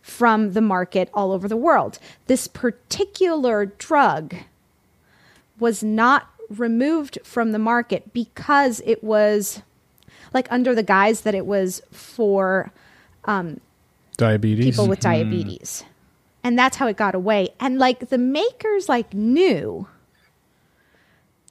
[0.02, 1.97] from the market all over the world.
[2.28, 4.36] This particular drug
[5.60, 9.62] was not removed from the market because it was
[10.34, 12.71] like under the guise that it was for
[13.26, 13.60] um,
[14.17, 14.65] Diabetes.
[14.65, 15.84] people with diabetes.
[16.43, 17.49] And that's how it got away.
[17.60, 19.88] And like the makers like knew.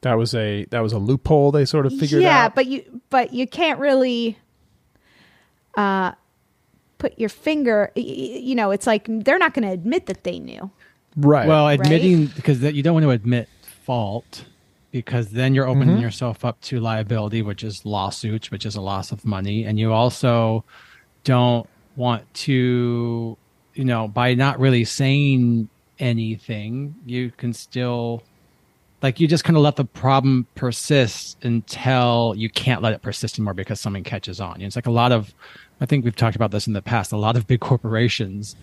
[0.03, 2.55] That was a that was a loophole they sort of figured yeah, out.
[2.55, 4.39] but you but you can't really
[5.77, 6.13] uh
[6.99, 10.23] put your finger y- y- you know, it's like they're not going to admit that
[10.23, 10.71] they knew.
[11.17, 11.49] right.
[11.49, 14.45] Well, admitting because that you don't want to admit fault
[14.93, 19.11] because then you're opening yourself up to liability, which is lawsuits, which is a loss
[19.11, 20.65] of money, and you also
[21.25, 23.37] don't want to,
[23.75, 28.23] you know, by not really saying anything, you can still
[29.03, 33.39] like you just kind of let the problem persist until you can't let it persist
[33.39, 34.61] anymore because something catches on.
[34.63, 35.35] It's like a lot of,
[35.81, 37.13] I think we've talked about this in the past.
[37.13, 38.55] A lot of big corporations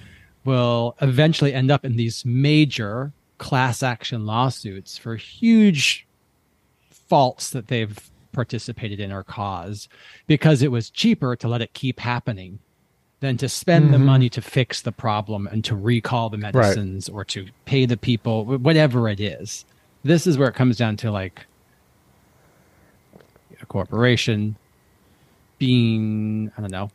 [0.45, 6.07] will eventually end up in these major class action lawsuits for huge
[6.89, 9.89] faults that they've participated in or caused
[10.27, 12.59] because it was cheaper to let it keep happening
[13.19, 14.05] than to spend the mm-hmm.
[14.05, 18.45] money to fix the problem and to recall the medicines or to pay the people
[18.45, 19.65] whatever it is
[20.03, 21.45] this is where it comes down to like
[23.61, 24.55] a corporation
[25.57, 26.89] being i don't know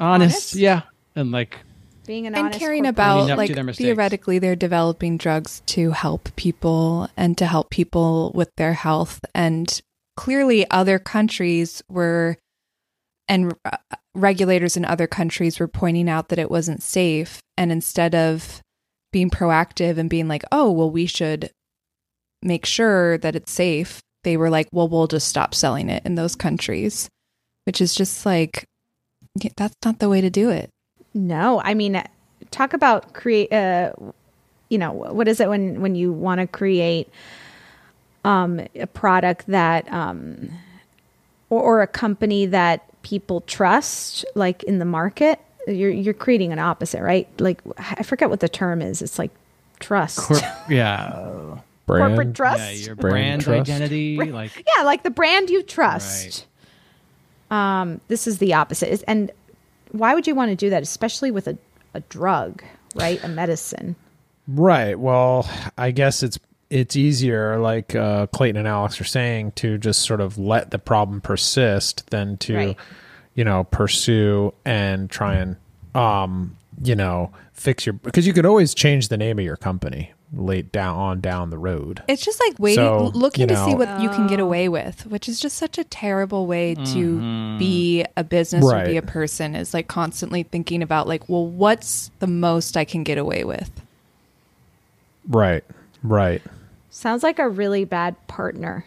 [0.00, 0.54] honest, Honest?
[0.54, 0.82] yeah
[1.14, 1.58] and like
[2.06, 5.16] Being an honest and honest caring about Owning up to like their theoretically they're developing
[5.16, 9.24] drugs to help people and to help people with their health.
[9.34, 9.80] And
[10.16, 12.36] clearly other countries were
[13.28, 13.76] and uh,
[14.14, 17.40] regulators in other countries were pointing out that it wasn't safe.
[17.56, 18.62] And instead of
[19.12, 21.50] being proactive and being like oh well we should
[22.42, 26.14] make sure that it's safe they were like well we'll just stop selling it in
[26.14, 27.08] those countries
[27.64, 28.64] which is just like
[29.56, 30.70] that's not the way to do it
[31.14, 32.02] No, I mean,
[32.50, 33.50] talk about create.
[33.52, 33.92] Uh,
[34.68, 37.08] you know, what is it when when you want to create
[38.24, 40.50] um, a product that um,
[41.48, 45.40] or, or a company that people trust, like in the market?
[45.66, 47.26] You're you're creating an opposite, right?
[47.40, 49.00] Like I forget what the term is.
[49.00, 49.30] It's like
[49.80, 52.14] trust, corp- yeah Brand.
[52.16, 52.58] corporate trust.
[52.60, 53.70] yeah your Brand brand, trust.
[53.70, 56.46] identity like yeah, like the brand you trust.
[57.50, 59.04] Um, this is the opposite.
[59.06, 59.30] And
[59.92, 61.56] why would you want to do that, especially with a,
[61.94, 62.62] a drug,
[62.96, 63.22] right?
[63.22, 63.94] A medicine.
[64.48, 64.98] Right.
[64.98, 66.38] Well, I guess it's
[66.70, 70.80] it's easier, like uh, Clayton and Alex are saying, to just sort of let the
[70.80, 72.76] problem persist than to, Right.
[73.36, 75.56] you know, pursue and try and,
[75.94, 80.12] um, you know, fix your because you could always change the name of your company
[80.32, 82.02] late down on down the road.
[82.08, 84.44] It's just like waiting, So, looking you to see know- what you can get oh.
[84.44, 87.58] away with, which is just such a terrible way to mm-hmm.
[87.58, 89.54] be a business or be a person.
[89.54, 93.70] Is like constantly thinking about like, well, what's the most I can get away with?
[95.28, 95.64] Right.
[96.02, 96.42] Right.
[96.90, 98.84] Sounds like a really bad partner.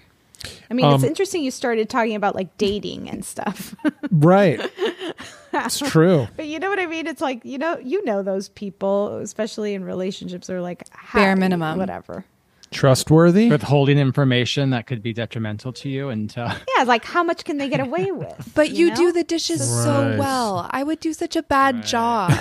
[0.71, 3.75] I mean, it's Um, interesting you started talking about like dating and stuff.
[4.11, 4.59] Right.
[5.53, 6.27] it's true.
[6.35, 7.05] but you know what I mean?
[7.07, 11.77] It's like, you know, you know those people, especially in relationships are like Bare minimum.
[11.77, 12.25] whatever.
[12.71, 13.49] Trustworthy.
[13.49, 17.57] Withholding information that could be detrimental to you and uh, Yeah, like how much can
[17.57, 18.51] they get away with?
[18.53, 18.95] But you, know?
[18.95, 20.67] do the dishes so well.
[20.71, 22.31] I would do such a bad job.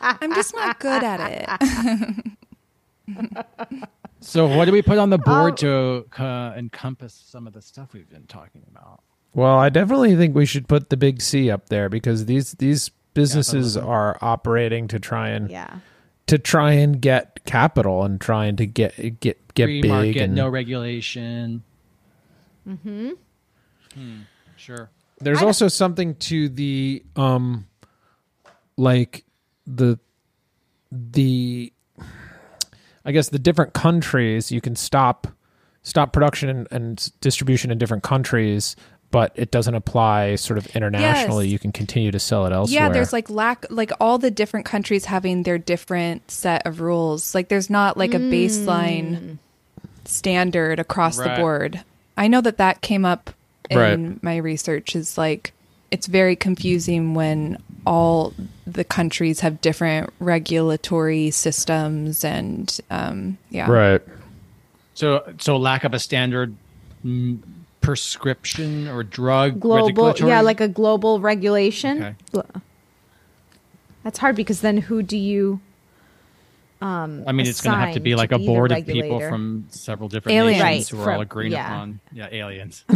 [0.00, 2.36] I'm just not good at it.
[4.26, 6.04] So, what do we put on the board Oh.
[6.16, 9.00] to uh, encompass some of the stuff we've been talking about?
[9.34, 12.90] Well, I definitely think we should put the big C up there because these these
[13.14, 15.78] businesses are operating to try and Yeah.
[16.26, 20.34] to try and get capital and trying to get get get Free big market, and
[20.34, 21.62] no regulation.
[22.68, 23.10] Mm-hmm.
[24.56, 24.90] Sure.
[25.20, 27.66] there's also something to the um
[28.76, 29.24] like
[29.66, 29.98] the
[30.90, 31.72] the
[33.06, 35.26] I guess the different countries you can stop
[35.82, 38.76] stop production and, and distribution in different countries
[39.12, 41.52] but it doesn't apply sort of internationally Yes.
[41.52, 44.66] you can continue to sell it elsewhere Yeah, there's like lack like all the different
[44.66, 47.34] countries having their different set of rules.
[47.34, 49.32] Like there's not like a baseline hmm.
[50.04, 51.36] standard across Right.
[51.36, 51.84] the board.
[52.16, 53.30] I know that that came up
[53.70, 54.22] in Right.
[54.22, 55.52] my research is like
[55.90, 58.32] it's very confusing when all
[58.66, 63.70] the countries have different regulatory systems and um yeah.
[63.70, 64.02] right
[64.94, 66.56] So, so lack of a standard
[67.04, 67.38] mm,
[67.82, 72.16] prescription or drug global yeah, like a global regulation.
[72.34, 72.42] Okay.
[74.02, 75.60] That's hard because then who do you
[76.82, 78.72] I mean, it's going to have to assigned be to like a be the board
[78.72, 80.62] of people from several different Aliens.
[80.62, 81.66] nations Right, who are all agreeing yeah.
[81.66, 82.00] upon.
[82.12, 82.84] Yeah, aliens.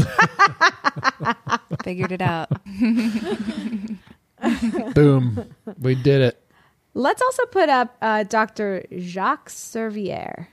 [1.85, 2.49] Figured it out.
[4.95, 6.43] boom we did it
[6.95, 8.85] Let's also put up uh, Dr.
[8.99, 10.47] Jacques Servier.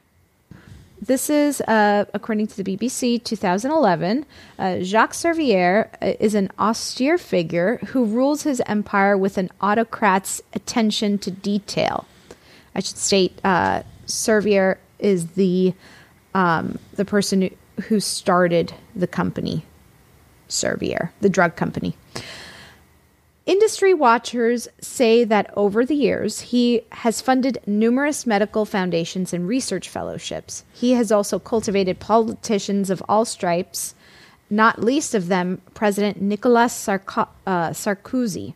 [1.01, 4.25] This is, uh, according to the BBC, 2011.
[4.57, 10.41] Uh, Jacques Servier uh, is an austere figure who rules his empire with an autocrat's
[10.53, 12.05] attention to detail.
[12.77, 15.73] I should state, uh, Servier is the
[16.33, 17.49] um, the person
[17.87, 19.65] who- started the company,
[20.47, 21.97] Servier, the drug company.
[23.47, 29.89] Industry watchers say that over the years, he has funded numerous medical foundations and research
[29.89, 30.63] fellowships.
[30.73, 33.95] He has also cultivated politicians of all stripes,
[34.49, 38.53] not least of them President Nicolas Sarko- uh, Sarkozy.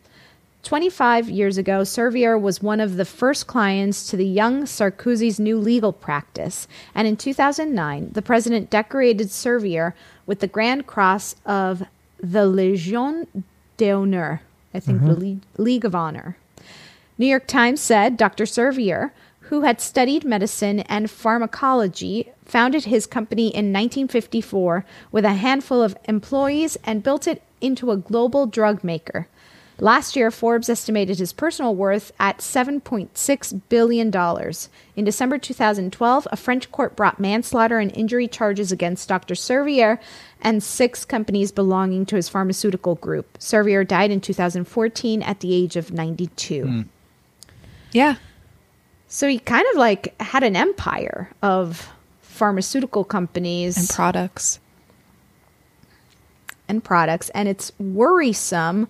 [0.63, 5.57] 25 years ago, Servier was one of the first clients to the young Sarkozy's new
[5.57, 6.67] legal practice.
[6.93, 9.93] And in 2009, the president decorated Servier
[10.25, 11.83] with the Grand Cross of
[12.19, 13.27] the Légion
[13.77, 14.41] d'honneur,
[14.73, 15.39] I think the mm-hmm.
[15.57, 16.37] Le- League of Honor.
[17.17, 18.45] New York Times said Dr.
[18.45, 25.81] Servier, who had studied medicine and pharmacology, founded his company in 1954 with a handful
[25.81, 29.27] of employees and built it into a global drug maker.
[29.81, 34.15] Last year, Forbes estimated his personal worth at $7.6 billion.
[34.95, 39.33] In December 2012, a French court brought manslaughter and injury charges against Dr.
[39.33, 39.97] Servier
[40.39, 43.39] and six companies belonging to his pharmaceutical group.
[43.39, 46.63] Servier died in 2014 at the age of 92.
[46.63, 46.81] Hmm.
[47.91, 48.17] Yeah.
[49.07, 51.89] So he kind of like had an empire of
[52.21, 54.59] pharmaceutical companies And products.
[56.67, 57.29] and products.
[57.29, 58.87] And it's worrisome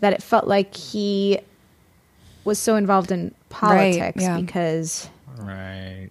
[0.00, 1.38] that it felt like he
[2.44, 4.40] was so involved in politics yeah.
[4.40, 5.08] because
[5.38, 6.10] right.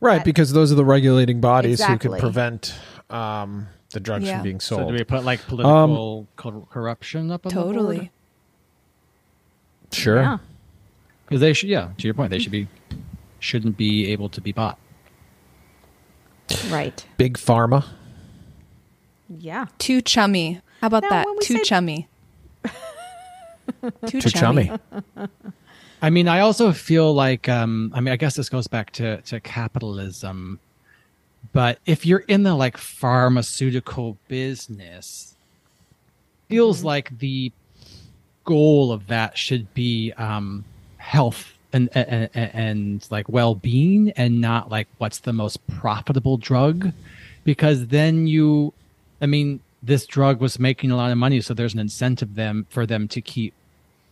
[0.00, 2.10] right because those are the regulating bodies who Exactly.
[2.10, 2.74] could prevent
[3.10, 4.36] um the drugs Yeah.
[4.36, 7.96] from being So, sold do we put like political cor- corruption up on the Totally.
[7.98, 8.10] board?
[9.92, 10.38] sure yeah.
[11.26, 11.88] Because they should, yeah.
[11.98, 12.68] To your point, they should be
[13.40, 14.78] shouldn't be able to be bought.
[16.70, 17.04] Right.
[17.16, 17.84] big pharma
[19.28, 19.66] Yeah.
[19.78, 20.60] Too chummy.
[20.80, 21.26] How about Now, that?
[21.42, 22.08] Too say- chummy.
[24.06, 24.70] Too, too chummy
[26.00, 29.20] I mean, I also feel like, um, I mean, I guess this goes back to,
[29.22, 30.60] to capitalism,
[31.52, 35.34] but if you're in the like pharmaceutical business,
[36.48, 37.50] feels like the
[38.44, 40.64] goal of that should be um,
[40.98, 46.92] health and, and and like well-being and not like what's the most profitable drug
[47.44, 48.72] because then you
[49.20, 52.66] i mean this drug was making a lot of money so there's an incentive them
[52.70, 53.54] for them to keep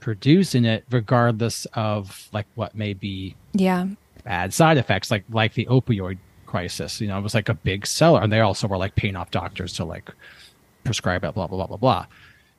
[0.01, 3.87] producing it regardless of like what may be Yeah.
[4.25, 7.87] bad side effects like like the opioid crisis you know it was like a big
[7.87, 10.11] seller and they also were like paying off doctors to like
[10.85, 12.07] prescribe it blah blah blah blah blah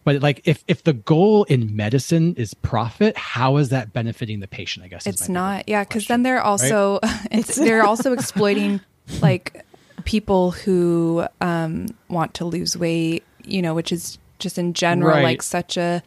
[0.03, 4.47] but like if if the goal in medicine is profit how is that benefiting the
[4.47, 5.67] patient i guess It's not.
[5.69, 6.99] Yeah, because then they're also
[7.31, 8.81] it's, they're also exploiting
[9.21, 9.64] like
[10.05, 13.23] people who um, want to lose weight.
[13.43, 15.23] You know, which is just in general Right.
[15.23, 16.01] like such a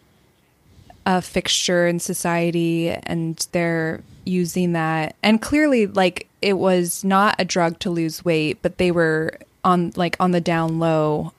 [1.06, 5.14] a fixture in society, and they're using that.
[5.22, 9.92] And clearly, like it was not a drug to lose weight, but they were on
[9.96, 11.32] like on the down low,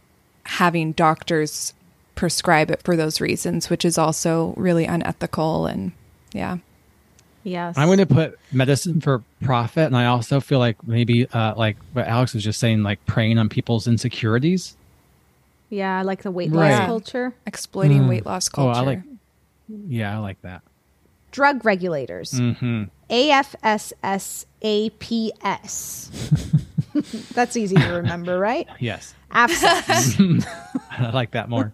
[0.43, 1.73] having doctors
[2.15, 5.91] prescribe it for those reasons, which is also really unethical and
[6.33, 6.57] yeah.
[7.43, 7.77] Yes.
[7.77, 11.77] I'm going to put medicine for profit, and I also feel like maybe uh, like
[11.93, 14.75] what Alex was just saying, like preying on people's insecurities.
[15.69, 16.71] Yeah, I like the weight Right.
[16.77, 17.33] loss culture.
[17.45, 18.09] Exploiting Mm.
[18.09, 18.79] weight loss Oh, culture.
[18.79, 19.01] I like.
[19.87, 20.61] Yeah, I like that.
[21.31, 22.37] Drug regulators.
[22.37, 24.45] hmm AFSSAPS.
[27.33, 28.67] That's easy to remember, right?
[28.79, 30.45] Yes, AFSAPS.
[30.91, 31.71] I like that more.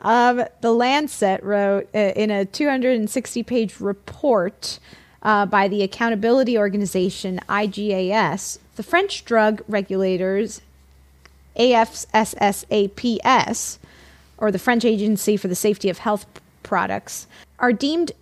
[0.00, 4.78] Um, the Lancet wrote uh, in a 260 page report
[5.22, 10.60] uh, by the accountability organization IGAS, the French drug regulators
[11.56, 12.78] AFSSAPS,
[14.38, 16.26] or the French Agency for the Safety of Health
[16.62, 17.26] Products,
[17.58, 18.12] are deemed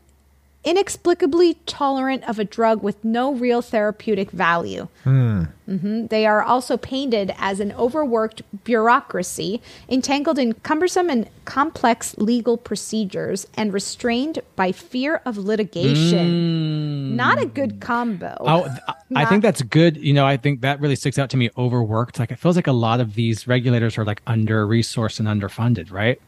[0.67, 4.89] inexplicably tolerant of a drug with no real therapeutic value.
[5.05, 12.57] hmm They are also painted as an overworked bureaucracy entangled in cumbersome and complex legal
[12.57, 17.17] procedures and restrained by fear of litigation.
[17.17, 18.37] Not a good combo.
[18.41, 18.69] Oh,
[19.15, 19.97] I think that's good.
[19.97, 21.49] You know, I think that really sticks out to me.
[21.57, 22.19] Overworked.
[22.19, 25.93] Like it feels like a lot of these regulators are like under resourced and underfunded,
[25.93, 26.21] right?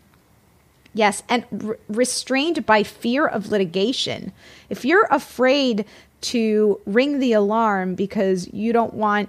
[0.95, 4.32] Yes, and re- restrained by fear of litigation.
[4.70, 5.84] If you're afraid
[6.22, 9.28] to ring the alarm because you don't want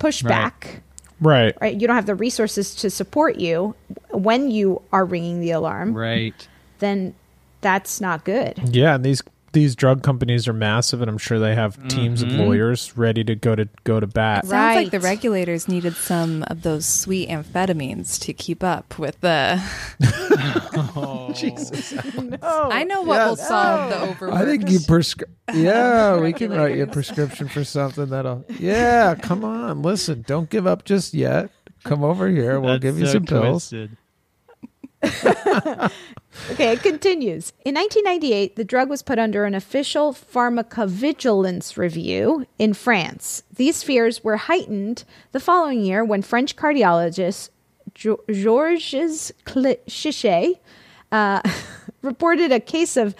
[0.00, 0.80] pushback,
[1.20, 1.54] Right.
[1.60, 1.78] right?
[1.78, 3.74] You don't have the resources to support you
[4.10, 6.48] when you are ringing the alarm, Right.
[6.78, 7.14] then
[7.60, 8.58] that's not good.
[8.72, 9.22] Yeah, and these
[9.54, 12.38] these drug companies are massive, and I'm sure they have teams of Mhm.
[12.38, 14.44] lawyers ready to go to go to bat.
[14.46, 19.58] Sounds like the regulators needed some of those sweet amphetamines to keep up with the.
[21.34, 21.94] Jesus.
[22.42, 24.34] I know what will solve the overwork.
[24.34, 25.30] I think you prescribe.
[25.54, 28.44] Yeah, we can write you a prescription for something that'll.
[28.58, 31.50] Yeah, come on, listen, don't give up just yet.
[31.84, 32.60] Come over here.
[32.60, 33.72] We'll That's give you so some pills.
[36.50, 37.52] Okay, it continues.
[37.64, 43.42] In 1998, the drug was put under an official pharmacovigilance review in France.
[43.54, 47.50] These fears were heightened the following year when French cardiologist
[47.94, 49.32] Georges
[49.88, 50.58] Chiche
[51.12, 51.40] uh,
[52.02, 53.14] reported a case of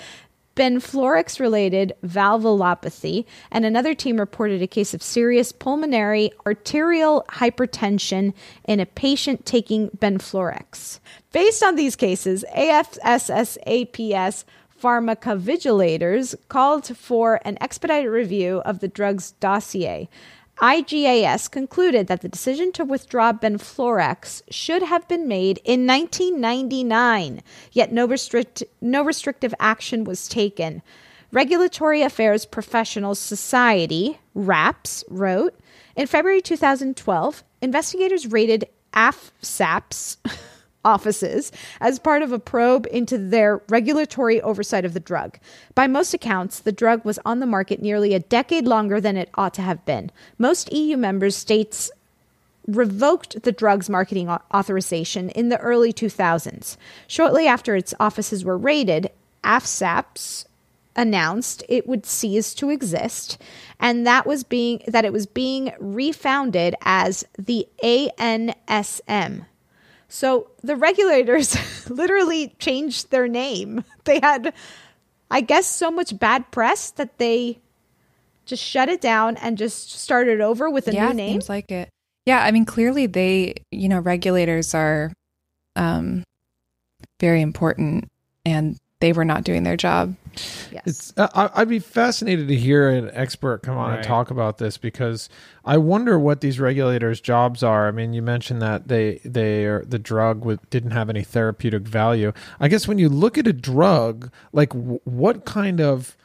[0.56, 8.32] Benfluorex related valvulopathy, and another team reported a case of serious pulmonary arterial hypertension
[8.64, 11.00] in a patient taking Benfluorex.
[11.34, 14.44] Based on these cases, AFSSAPS
[14.80, 20.08] pharmacovigilators called for an expedited review of the drug's dossier.
[20.62, 27.90] IGAS concluded that the decision to withdraw Benfluorex should have been made in 1999, yet
[27.90, 30.82] no, restrict, no restrictive action was taken.
[31.32, 35.58] Regulatory Affairs Professionals Society, RAPS, wrote
[35.96, 40.18] In February 2012, investigators raided AFSAP's
[40.84, 45.38] offices as part of a probe into their regulatory oversight of the drug.
[45.74, 49.30] By most accounts, the drug was on the market nearly a decade longer than it
[49.34, 50.10] ought to have been.
[50.38, 51.90] Most EU member states
[52.66, 56.76] revoked the drug's marketing authorization in the early 2000s.
[57.06, 59.10] Shortly after its offices were raided,
[59.42, 60.46] AFSSAPS
[60.96, 63.36] announced it would cease to exist
[63.80, 69.44] and that was being that it was being refounded as the ANSM.
[70.14, 71.56] So the regulators
[71.90, 73.82] literally changed their name.
[74.04, 74.54] They had
[75.28, 77.58] I guess so much bad press that they
[78.44, 81.32] just shut it down and just started over with a yeah, new it name.
[81.32, 81.88] seems like it.
[82.26, 85.12] Yeah, I mean, clearly they, you know, regulators are
[85.74, 86.22] um,
[87.18, 88.08] very important,
[88.44, 90.14] and they were not doing their job.
[90.72, 90.82] Yes.
[90.86, 91.12] It's.
[91.16, 94.76] Uh, I, I'd be fascinated to hear an expert come on and talk about this
[94.76, 95.28] because
[95.64, 97.88] I wonder what these regulators' jobs are.
[97.88, 101.82] I mean, you mentioned that they they are the drug with, didn't have any therapeutic
[101.82, 102.32] value.
[102.60, 106.16] I guess when you look at a drug, like w- what kind of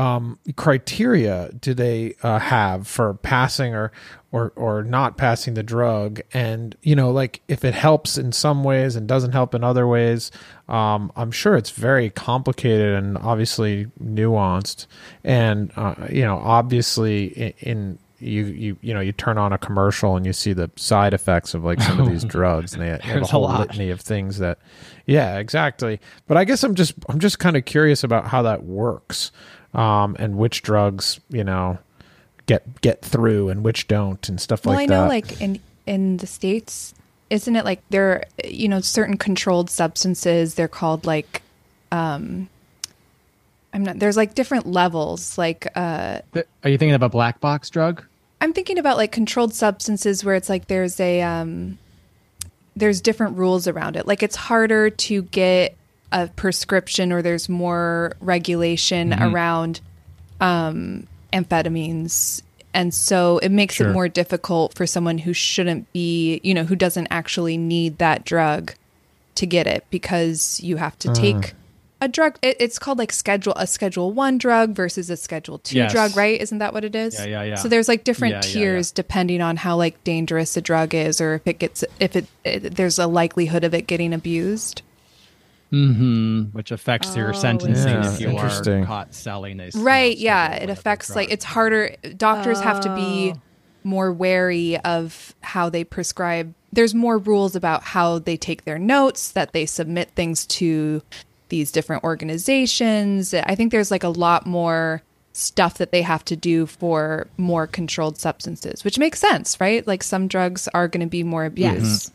[0.00, 3.92] um, criteria do they uh, have for passing or
[4.32, 6.22] or or not passing the drug?
[6.32, 9.86] And you know, like if it helps in some ways and doesn't help in other
[9.86, 10.30] ways,
[10.70, 14.86] um, I'm sure it's very complicated and obviously nuanced.
[15.22, 19.58] And uh, you know, obviously in, in you you you know you turn on a
[19.58, 22.88] commercial and you see the side effects of like some of these drugs and they,
[22.88, 23.60] have a a whole lot.
[23.60, 24.58] litany of things that
[25.06, 28.62] yeah exactly but i guess i'm just i'm just kind of curious about how that
[28.62, 29.32] works
[29.74, 31.78] um and which drugs you know
[32.46, 34.94] get get through and which don't and stuff well, like that.
[34.94, 36.94] Well, I know, that like in in the states,
[37.30, 40.54] isn't it like there, you know, certain controlled substances?
[40.54, 41.42] They're called like,
[41.92, 42.48] um,
[43.72, 43.98] I'm not.
[44.00, 45.38] There's like different levels.
[45.38, 48.04] Like, uh, Are you thinking of a black box drug?
[48.40, 51.78] I'm thinking about like controlled substances where it's like there's a um,
[52.74, 54.06] there's different rules around it.
[54.06, 55.76] Like it's harder to get
[56.12, 59.34] a prescription, or there's more regulation Mm-hmm.
[59.34, 59.80] around
[60.40, 62.42] um, amphetamines,
[62.72, 63.88] and so it makes Sure.
[63.90, 68.24] it more difficult for someone who shouldn't be, you know, who doesn't actually need that
[68.24, 68.74] drug
[69.36, 71.54] to get it because you have to take
[72.00, 72.38] a drug.
[72.42, 75.92] It, it's called like schedule a Schedule One drug versus a Schedule Two Yes.
[75.92, 76.40] drug, right?
[76.40, 77.14] Isn't that what it is?
[77.18, 77.54] Yeah, yeah, yeah.
[77.56, 81.20] So there's like different Yeah, yeah, tiers depending on how like dangerous a drug is,
[81.20, 84.82] or if it gets if it, it there's a likelihood of it getting abused.
[85.72, 86.42] Mm-hmm.
[86.46, 90.16] Which affects your oh, sentencing Yeah, if you are caught selling a Right?
[90.16, 91.94] Yeah, it whatever affects like it's harder.
[92.16, 93.40] Doctors have to be oh.
[93.84, 96.54] more wary of how they prescribe.
[96.72, 101.02] There's more rules about how they take their notes, that they submit things to
[101.50, 103.32] these different organizations.
[103.32, 105.02] I think there's like a lot more
[105.32, 109.86] stuff that they have to do for more controlled substances, which makes sense, right?
[109.86, 111.70] Like some drugs are going to be more mm-hmm.
[111.70, 112.12] abused.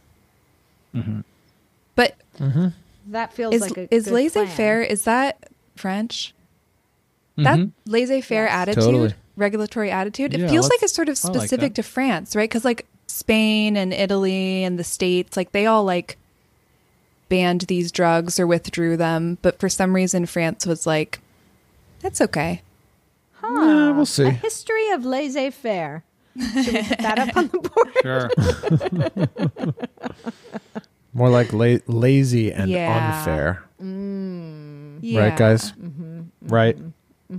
[0.94, 1.22] Mm-hmm.
[1.96, 2.68] But mm-hmm.
[3.08, 4.82] That feels is like a is laissez faire.
[4.82, 6.34] is that French?
[7.38, 7.44] Mm-hmm.
[7.44, 9.14] That laissez faire attitude, Totally.
[9.36, 10.34] regulatory attitude.
[10.34, 12.50] It Yeah, feels like it's sort of I like specific to France, right?
[12.50, 16.18] Because like Spain and Italy and the states, like they all like
[17.30, 21.20] banned these drugs or withdrew them, but for some reason France was like,
[22.02, 22.62] "That's okay."
[23.44, 26.04] yeah, we'll see A history of laissez faire.
[26.38, 27.94] Should we put that up on the board?
[28.02, 28.30] Sure.
[31.16, 33.18] more like la- lazy and Yeah.
[33.18, 33.64] unfair
[35.02, 35.20] Yeah.
[35.22, 36.22] right guys Mm-hmm.
[36.42, 36.78] right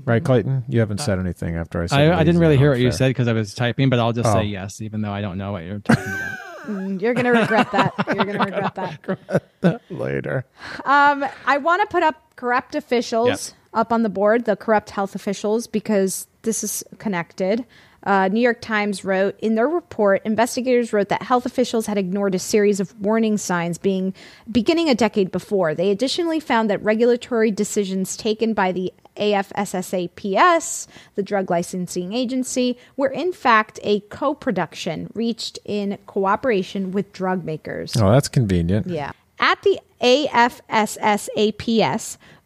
[0.05, 2.71] right clayton you haven't said anything after i said I, I didn't really and hear
[2.71, 4.33] what you said because I was typing, but I'll just Oh.
[4.35, 6.39] say yes, even though I don't know what you're talking about.
[6.67, 7.95] Mm, You're gonna regret that.
[8.09, 9.81] You're gonna regret that.
[9.89, 10.45] later
[10.85, 13.57] Um, I want to put up corrupt officials Yep.
[13.75, 17.65] up on the board, the corrupt health officials, because this is connected.
[18.07, 22.35] Uh, New York Times wrote in their report, investigators wrote that health officials had ignored
[22.37, 24.15] a series of warning signs being
[24.51, 25.75] beginning a decade before.
[25.75, 30.87] They additionally found that regulatory decisions taken by the AFSSAPS,
[31.17, 37.97] the drug licensing agency, were in fact a co-production reached in cooperation with drug makers.
[37.97, 39.13] oh that's convenient Yeah.
[39.39, 41.29] At the AFSSAPS,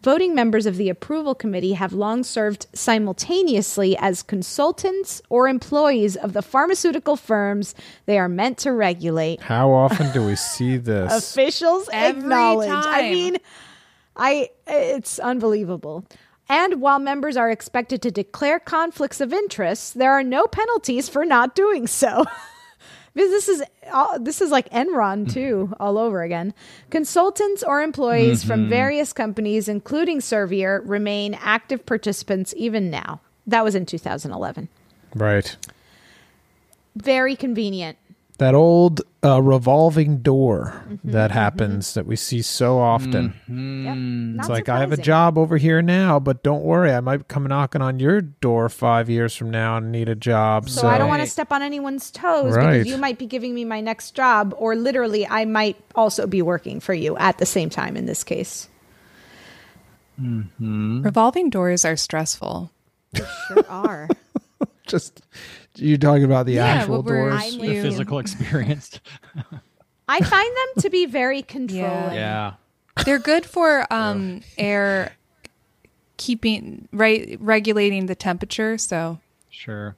[0.03, 6.33] voting members of the approval committee have long served simultaneously as consultants or employees of
[6.33, 7.75] the pharmaceutical firms
[8.07, 9.41] they are meant to regulate.
[9.41, 12.71] how often do we see this Officials Every acknowledge.
[12.71, 13.37] I mean,
[14.17, 16.05] I it's unbelievable.
[16.49, 21.25] And while members are expected to declare conflicts of interest, there are no penalties for
[21.25, 22.25] not doing so.
[23.15, 25.33] Because this is all, this is like Enron mm-hmm.
[25.33, 26.55] too, all over again.
[26.91, 28.71] Consultants or employees from mm-hmm.
[28.71, 33.21] various companies, including Servier, remain active participants even now.
[33.47, 34.69] That was in 2011.
[35.15, 35.57] right
[36.95, 37.99] Very convenient.
[38.41, 43.35] That old uh, revolving door Mm-hmm, that happens that we see so often.
[43.47, 43.97] Yep.
[44.41, 47.29] It's Not like I have a job over here now, but don't worry, I might
[47.29, 50.69] come knocking on your door five years from now and need a job.
[50.69, 52.79] So, So, I don't want to step on anyone's toes Right.
[52.79, 56.43] because you might be giving me my next job, or literally, I might also be
[56.43, 58.69] working for you at the same time in this case.
[60.19, 62.71] Revolving doors are stressful.
[63.15, 64.09] Sure are.
[64.87, 65.23] just
[65.77, 67.35] you talking about the Yeah, actual doors.
[67.37, 69.01] I'm the physical experience.
[70.09, 72.15] I find them to be very controlling.
[72.15, 72.55] yeah.
[73.05, 75.13] They're good for um, air
[76.17, 78.77] keeping right regulating the temperature.
[78.79, 79.97] So, Sure.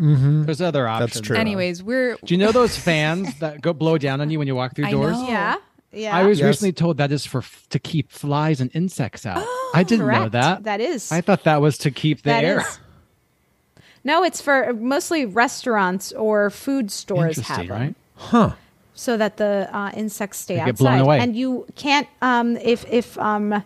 [0.00, 0.44] Mm-hmm.
[0.44, 1.14] There's other options.
[1.14, 1.36] That's true.
[1.36, 4.54] anyways, we're Do you know those fans that go blow down on you when you
[4.54, 5.12] walk through I doors?
[5.18, 5.28] know.
[5.28, 5.56] Yeah.
[5.92, 6.16] Yeah.
[6.16, 6.46] I was Yes.
[6.46, 9.44] recently told that is for to keep flies and insects out.
[9.74, 10.64] I didn't know that.
[10.64, 11.12] That is.
[11.12, 12.60] I thought that was to keep the That air.
[12.60, 12.80] is.
[14.04, 17.78] No, it's for mostly restaurants or food stores have Interesting, them.
[17.80, 17.94] right?
[18.16, 18.50] Huh.
[18.94, 20.70] so that the uh, insects stay They outside.
[20.72, 21.18] get blown away.
[21.20, 23.62] And you can't um, if if um,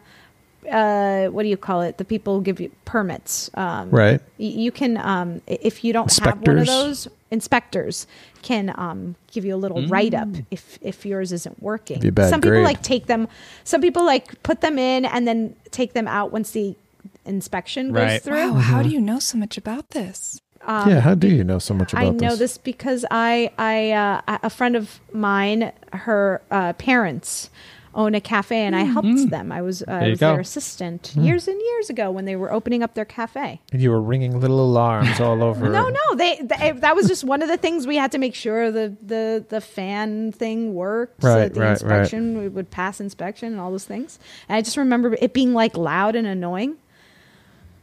[0.70, 1.98] uh, what do you call it?
[1.98, 3.50] The people give you permits.
[3.54, 4.20] Um, Right.
[4.38, 6.66] y- You can, um, i- if you don't have one of Inspectors?
[6.66, 8.06] those, inspectors
[8.42, 11.96] can um, give you a little write up if if yours isn't working.
[11.96, 12.64] Give you a bad some people grade.
[12.64, 13.28] like take them.
[13.64, 16.76] Some people like put them in and then take them out once the
[17.24, 18.22] inspection goes Right.
[18.22, 18.52] through.
[18.52, 20.40] Wow, how do you know so much about this?
[20.66, 24.38] yeah, how do you know so much about I know this because I, I, uh,
[24.42, 27.50] a friend of mine, her uh, parents
[27.96, 29.52] own a cafe, and I helped them.
[29.52, 32.82] I was, uh, I was their assistant years and years ago when they were opening
[32.82, 33.60] up their cafe.
[33.72, 35.68] And you were ringing little alarms all over.
[35.68, 38.34] No, no, they, they that was just one of the things we had to make
[38.34, 41.70] sure the the the fan thing worked, so Right, that the right, right.
[42.00, 44.18] inspection we would pass inspection and all those things.
[44.48, 46.78] And I just remember it being like loud and annoying.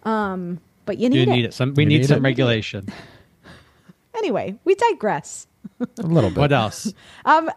[0.03, 1.29] Um, but you need, You it.
[1.29, 1.53] need it.
[1.53, 2.21] Some we You need, need some it.
[2.29, 2.87] regulation.
[4.13, 5.47] Anyway, we digress.
[5.79, 6.37] A little bit.
[6.39, 6.93] What else?
[7.25, 7.49] Um,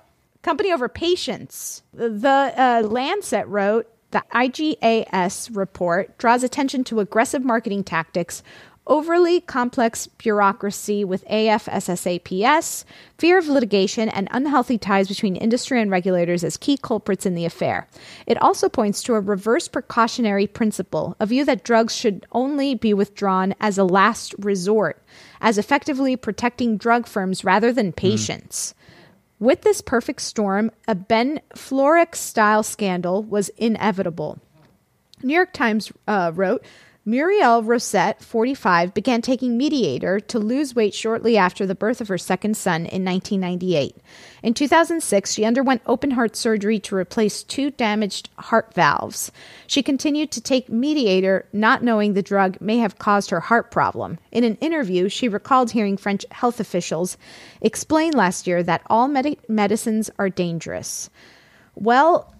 [0.42, 1.82] company over patience.
[1.92, 8.42] The uh, Lancet wrote the IGAS report draws attention to aggressive marketing tactics,
[8.86, 12.84] overly complex bureaucracy with AFSSAPS,
[13.18, 17.44] fear of litigation, and unhealthy ties between industry and regulators as key culprits in the
[17.44, 17.88] affair.
[18.26, 22.92] It also points to a reverse precautionary principle, a view that drugs should only be
[22.92, 25.02] withdrawn as a last resort,
[25.40, 28.74] as effectively protecting drug firms rather than patients.
[29.40, 34.38] With this perfect storm, a Ben Florek style scandal was inevitable.
[35.22, 36.64] New York Times uh, wrote
[37.06, 42.16] Muriel Rosette, 45, began taking Mediator to lose weight shortly after the birth of her
[42.16, 43.94] second son in 1998.
[44.42, 49.30] In 2006, she underwent open heart surgery to replace two damaged heart valves.
[49.66, 54.18] She continued to take Mediator, not knowing the drug may have caused her heart problem.
[54.32, 57.18] In an interview, she recalled hearing French health officials
[57.60, 61.10] explain last year that all medi- medicines are dangerous.
[61.74, 62.34] Well,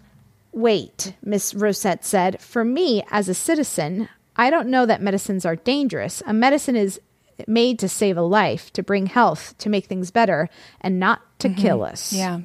[0.55, 2.41] Wait, Miss Rosette said.
[2.41, 6.23] For me, as a citizen, I don't know that medicines are dangerous.
[6.27, 7.01] A medicine is
[7.47, 10.49] made to save a life, to bring health, to make things better,
[10.81, 11.61] and not to mm-hmm.
[11.61, 12.13] kill us.
[12.13, 12.41] Yeah.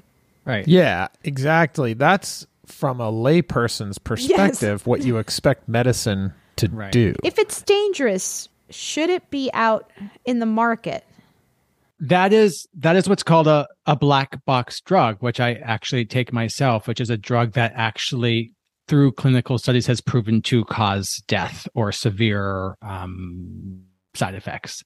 [0.46, 0.68] Right.
[0.68, 1.94] Yeah, exactly.
[1.94, 6.92] That's from a layperson's perspective what you expect medicine to Right.
[6.92, 7.16] do.
[7.24, 9.92] If it's dangerous, should it be out
[10.26, 11.04] in the market?
[12.02, 16.32] That is that is what's called a, a black box drug, which I actually take
[16.32, 18.54] myself, which is a drug that actually
[18.90, 23.84] through clinical studies has proven to cause death or severe um,
[24.16, 24.84] side effects.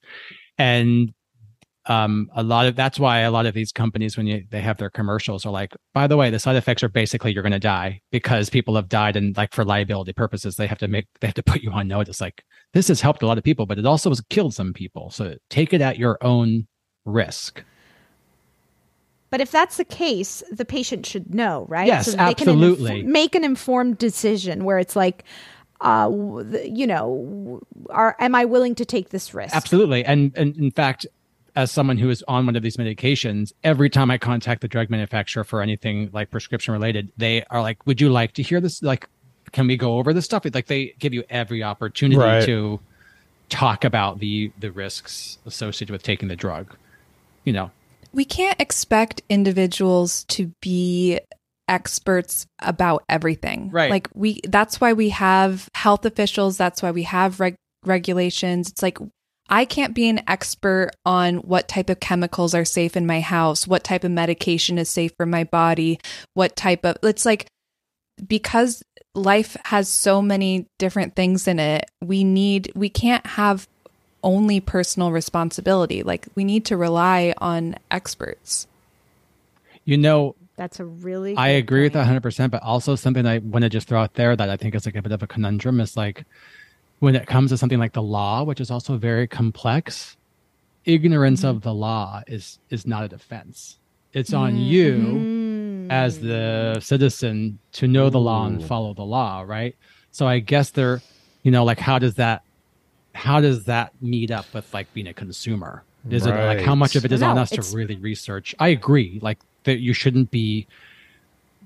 [0.58, 1.14] And
[1.86, 4.78] um, a lot of that's why a lot of these companies, when you, they have
[4.78, 7.60] their commercials, are like, by the way, the side effects are basically you're going to
[7.60, 11.28] die because people have died, and like for liability purposes, they have to make they
[11.28, 12.22] have to put you on notice.
[12.22, 12.44] Like
[12.74, 15.10] this has helped a lot of people, but it also has killed some people.
[15.10, 16.68] So take it at your own
[17.06, 17.64] risk.
[19.34, 21.88] But if that's the case, the patient should know, right?
[21.88, 23.02] Yes, that they can inf- absolutely.
[23.02, 25.24] make an informed decision where it's like,
[25.82, 26.08] uh,
[26.64, 27.60] you know,
[27.90, 29.56] are am I willing to take this risk?
[29.56, 30.06] Absolutely.
[30.06, 31.08] And, and in fact,
[31.56, 34.92] as someone who is on one of these medications, every time I contact the drug
[34.92, 38.84] manufacturer for anything like prescription related, they are like, "Would you like to hear this?
[38.84, 39.10] Like,
[39.52, 42.46] can we go over this stuff?" Like, they give you every opportunity Right.
[42.46, 42.80] to
[43.50, 46.76] talk about the the risks associated with taking the drug.
[47.46, 47.72] You know,
[48.14, 51.20] we can't expect individuals to be
[51.68, 53.70] experts about everything.
[53.72, 53.90] Right.
[53.90, 57.56] Like we that's why we have health officials, that's why we have reg-
[57.86, 58.70] regulations.
[58.70, 58.98] It's like
[59.50, 63.68] I can't be an expert on what type of chemicals are safe in my house,
[63.68, 66.00] what type of medication is safe for my body,
[66.34, 67.48] what type of it's like
[68.26, 68.84] because
[69.16, 71.90] life has so many different things in it.
[72.02, 73.68] We need we can't have
[74.24, 76.04] only personal responsibility.
[76.04, 78.68] Like we need to rely on experts.
[79.86, 81.36] you know, That's a really.
[81.36, 82.08] I agree with point.
[82.08, 84.76] that 100%, but also something I want to just throw out there that I think
[84.76, 86.26] is like a bit of a conundrum is like
[87.00, 90.16] when it comes to something like the law, which is also very complex,
[90.86, 93.78] ignorance of the law is is not a defense.
[94.14, 94.62] It's on mm-hmm.
[94.62, 99.76] you as the citizen to know the law and follow the law, right?
[100.12, 101.02] So I guess there,
[101.42, 102.44] you know, like how does that
[103.14, 105.84] how does that meet up with like being a consumer?
[106.10, 108.54] Is it like how much of it is No, on us to really research?
[108.60, 110.68] I agree, like that you shouldn't be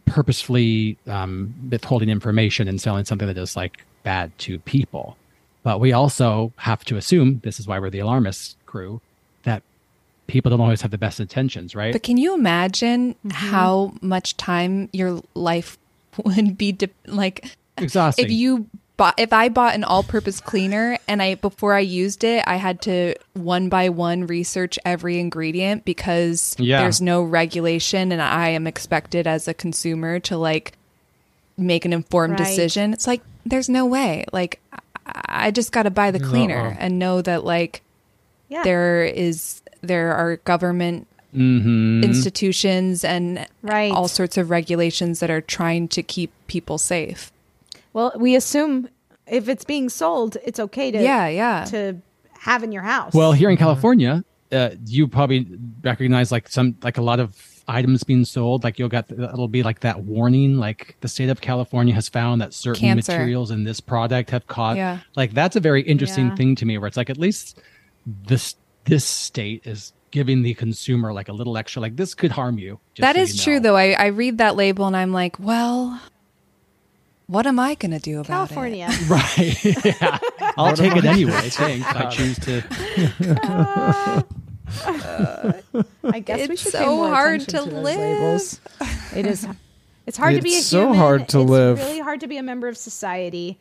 [0.05, 5.17] purposefully um, withholding information and selling something that is like bad to people.
[5.63, 9.01] But we also have to assume this is why we're the alarmist crew
[9.43, 9.63] that
[10.27, 11.91] people don't always have the best intentions, right?
[11.91, 15.77] But can you imagine how much time your life
[16.23, 18.25] would be de- like Exhausting.
[18.25, 18.67] if you
[18.97, 22.81] bought if I bought an all-purpose cleaner and I before I used it, I had
[22.81, 26.81] to one by one research every ingredient because Yeah.
[26.81, 30.73] there's no regulation and I am expected as a consumer to like
[31.57, 32.47] make an informed Right.
[32.49, 32.93] decision.
[32.93, 34.25] It's like there's no way.
[34.33, 34.81] Like I
[35.29, 36.75] I just got to buy the cleaner Uh-uh.
[36.79, 37.81] and know that like
[38.49, 38.63] Yeah.
[38.63, 42.03] there is there are government Mm-hmm.
[42.03, 43.91] institutions and Right.
[43.91, 47.31] all sorts of regulations that are trying to keep people safe.
[47.97, 48.89] Well, we assume
[49.25, 51.65] if it's being sold, it's okay to Yeah, yeah.
[51.65, 51.97] to
[52.39, 53.11] have in your house.
[53.15, 55.47] Well, here in California, uh, you probably
[55.81, 57.35] recognize like some like a lot of
[57.67, 58.63] items being sold.
[58.63, 62.39] Like you'll get it'll be like that warning, like the state of California has found
[62.41, 63.13] that certain Cancer.
[63.13, 64.77] materials in this product have caught.
[64.77, 64.99] Yeah.
[65.15, 66.35] Like that's a very interesting Yeah.
[66.35, 67.59] thing to me, where it's like at least
[68.05, 71.81] this this state is giving the consumer like a little extra.
[71.81, 72.79] Like this could harm you.
[72.93, 73.75] just That so is you true though.
[73.75, 75.99] I, I read that label and I'm like, well,
[77.27, 78.89] what am I going to do about California.
[79.07, 79.85] Right.
[79.85, 80.17] yeah.
[80.57, 81.49] I'll take it anyway.
[81.49, 81.85] Thanks.
[81.87, 82.63] I choose to.
[84.83, 85.53] Uh,
[86.03, 87.97] I guess we It's should so pay more hard attention to live.
[87.97, 88.59] labels.
[89.15, 89.47] It is.
[90.05, 90.97] It's hard to be a so human.
[90.97, 91.79] hard to it's live.
[91.79, 93.57] really hard to be a member of society.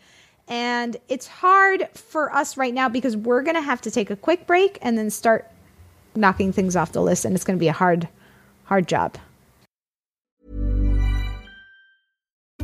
[0.49, 4.17] And it's hard for us right now because we're going to have to take a
[4.17, 5.51] quick break and then start
[6.15, 7.25] knocking things off the list.
[7.25, 8.09] And it's going to be a hard,
[8.65, 9.17] hard job.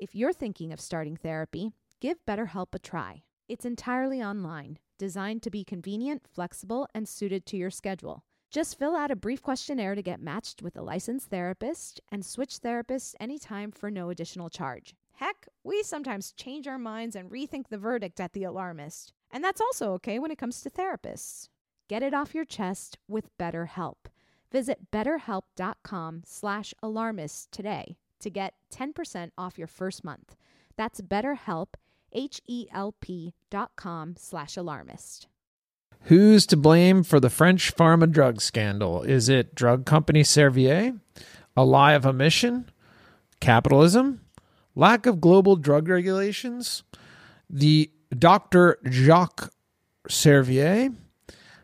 [0.00, 3.24] If you're thinking of starting therapy, give BetterHelp a try.
[3.48, 8.24] It's entirely online, designed to be convenient, flexible, and suited to your schedule.
[8.50, 12.60] Just fill out a brief questionnaire to get matched with a licensed therapist and switch
[12.60, 14.94] therapists anytime for no additional charge.
[15.16, 19.12] Heck, we sometimes change our minds and rethink the verdict at The Alarmist.
[19.30, 21.50] And that's also okay when it comes to therapists.
[21.88, 24.06] Get it off your chest with BetterHelp.
[24.50, 30.36] Visit betterhelp.com slash alarmist today to get 10% off your first month.
[30.76, 31.74] That's betterhelp,
[32.12, 35.26] H-E-L-P dot com slash alarmist.
[36.04, 39.02] Who's to blame for the French pharma drug scandal?
[39.02, 40.98] Is it drug company Servier?
[41.56, 42.70] A lie of omission?
[43.40, 44.20] Capitalism?
[44.74, 46.82] Lack of global drug regulations?
[47.50, 48.78] The Dr.
[48.88, 49.52] Jacques
[50.08, 50.94] Servier?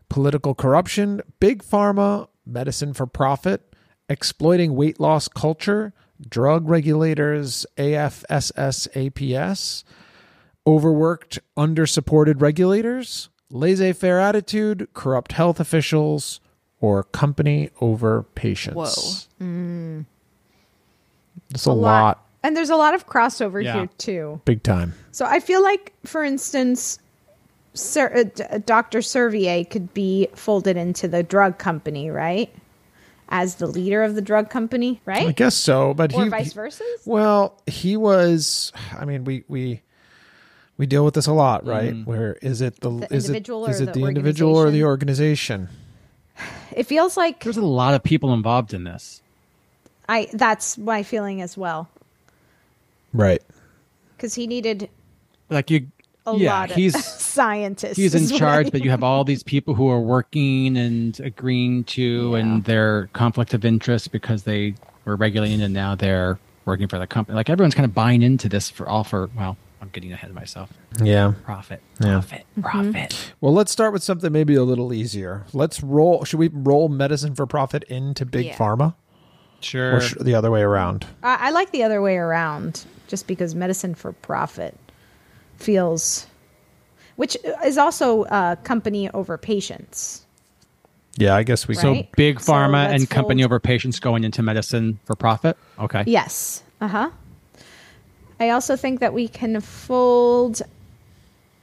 [0.09, 1.22] Political corruption?
[1.40, 2.28] Big pharma?
[2.44, 3.74] Medicine for profit?
[4.09, 5.92] Exploiting weight loss culture?
[6.28, 7.66] Drug regulators?
[7.76, 9.84] AFSSAPS?
[10.66, 13.28] Overworked, undersupported regulators?
[13.50, 16.40] laissez faire attitude, corrupt health officials,
[16.80, 19.28] or company over patients.
[19.40, 19.46] Whoa.
[19.46, 20.06] Mm.
[21.50, 22.24] It's a, lot.
[22.42, 23.74] And there's a lot of crossover Yeah.
[23.74, 24.40] here too.
[24.44, 24.94] Big time.
[25.12, 26.98] So I feel like, for instance,
[27.74, 29.00] Sir, uh, Dr.
[29.00, 32.52] Servier could be folded into the drug company, right?
[33.28, 35.26] As the leader of the drug company, right?
[35.26, 36.84] I guess so, but or he vice versa.
[37.04, 38.72] Well, he was.
[38.96, 39.82] I mean, we we
[40.78, 41.92] we deal with this a lot, right?
[41.92, 42.06] Mm.
[42.06, 44.84] Where is it the, The is it individual is it the the individual or the
[44.84, 45.68] organization?
[46.70, 49.22] It feels like There's a lot of people involved in this.
[50.08, 51.88] I that's my feeling as well
[53.12, 53.42] Right.
[54.16, 54.88] because he needed
[55.50, 55.88] Like you,
[56.26, 57.96] a yeah, lot of he's scientists.
[57.96, 62.34] he's in charge, but you have all these people who are working and agreeing to,
[62.34, 64.74] and their conflict of interest because they
[65.04, 67.36] were regulating and now they're working for the company.
[67.36, 69.30] Like everyone's kind of buying into this for all for.
[69.36, 70.72] Well, I'm getting ahead of myself.
[71.02, 71.34] Yeah.
[71.44, 72.12] Profit, Yeah.
[72.14, 72.62] profit, mm-hmm.
[72.62, 73.32] profit.
[73.40, 75.44] Well, let's start with something maybe a little easier.
[75.52, 76.24] Let's roll.
[76.24, 78.56] Should we roll medicine for profit into big Yeah.
[78.56, 78.94] pharma?
[79.60, 79.96] Sure.
[79.96, 81.06] Or sh- the other way around?
[81.22, 84.76] I, I like the other way around, just because medicine for profit
[85.57, 86.26] feels,
[87.16, 90.22] which is also uh, company over patients.
[91.18, 91.74] Yeah, I guess we.
[91.74, 95.57] So big pharma let's and company fold- over patients going into medicine for profit.
[95.78, 96.04] Okay.
[96.07, 96.62] Yes.
[96.80, 97.11] Uh huh.
[98.38, 100.61] I also think that we can fold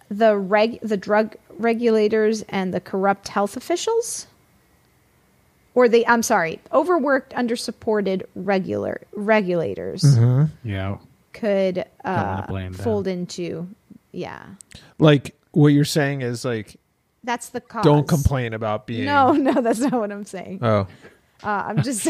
[0.10, 4.26] the reg the drug regulators and the corrupt health officials.
[5.76, 10.50] Or the I'm sorry, overworked, undersupported regular regulators Mhm.
[10.64, 10.98] Yeah.
[11.34, 12.82] could uh, blame them.
[12.84, 13.68] fold into
[14.14, 14.46] yeah.
[15.00, 16.78] Like what you're saying is like,
[17.24, 17.84] That's the cause.
[17.84, 19.06] don't complain about being.
[19.06, 20.60] No, no, that's not what I'm saying.
[20.62, 20.88] Oh.
[21.44, 22.08] Uh, I'm just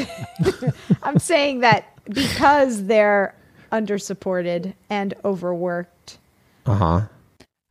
[1.04, 3.34] I'm saying that because they're
[3.72, 6.20] undersupported and overworked.
[6.68, 7.02] Uh huh.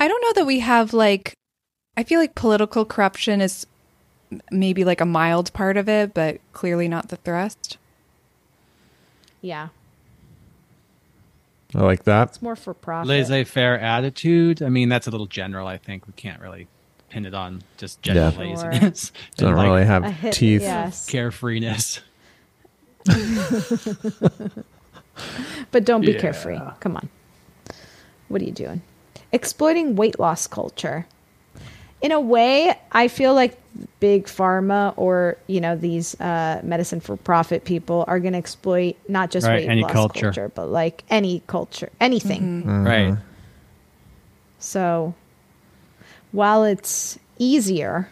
[0.01, 1.35] I don't know that we have like
[1.97, 3.67] I feel like political corruption is
[4.51, 7.77] maybe like a mild part of it, but clearly not the thrust.
[9.41, 9.69] Yeah,
[11.75, 12.29] I like that.
[12.29, 13.09] it's more for profit.
[13.09, 14.63] Laissez-faire attitude.
[14.63, 15.67] I mean, that's a little general.
[15.67, 16.69] I think we can't really
[17.09, 18.39] pin it on just general Yeah.
[18.55, 19.13] laziness.
[19.37, 20.61] Don't like, really have hit- teeth.
[20.63, 21.09] yes.
[21.11, 22.01] Carefreeness.
[25.71, 26.21] but don't be Yeah.
[26.21, 26.59] carefree.
[26.81, 27.09] Come on.
[28.29, 28.83] What are you doing?
[29.33, 31.07] Exploiting weight loss culture.
[32.03, 33.57] In a way, I feel like
[34.01, 38.97] big pharma or you know these uh, medicine for profit people are going to exploit
[39.09, 40.27] not just Right, weight any loss culture.
[40.27, 42.67] culture, but like any culture, anything.
[42.85, 43.17] Right.
[44.59, 45.15] So
[46.33, 48.09] while it's easier,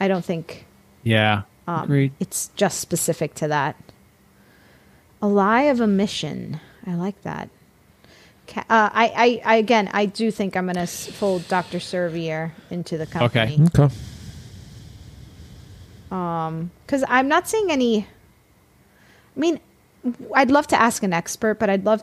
[0.00, 0.66] I don't think
[1.02, 1.42] Yeah.
[1.68, 2.12] um, Agreed.
[2.20, 3.76] it's just specific to that.
[5.22, 6.60] A lie of omission.
[6.86, 7.50] I like that.
[8.50, 11.78] Ca- Uh, I, I, I, again, I do think I'm going to fold Dr.
[11.78, 13.54] Servier into the company.
[13.54, 13.82] Okay.
[13.84, 13.94] Okay.
[16.10, 18.06] Um, because I'm not seeing any.
[19.36, 19.60] I mean,
[20.34, 22.02] I'd love to ask an expert, but I'd love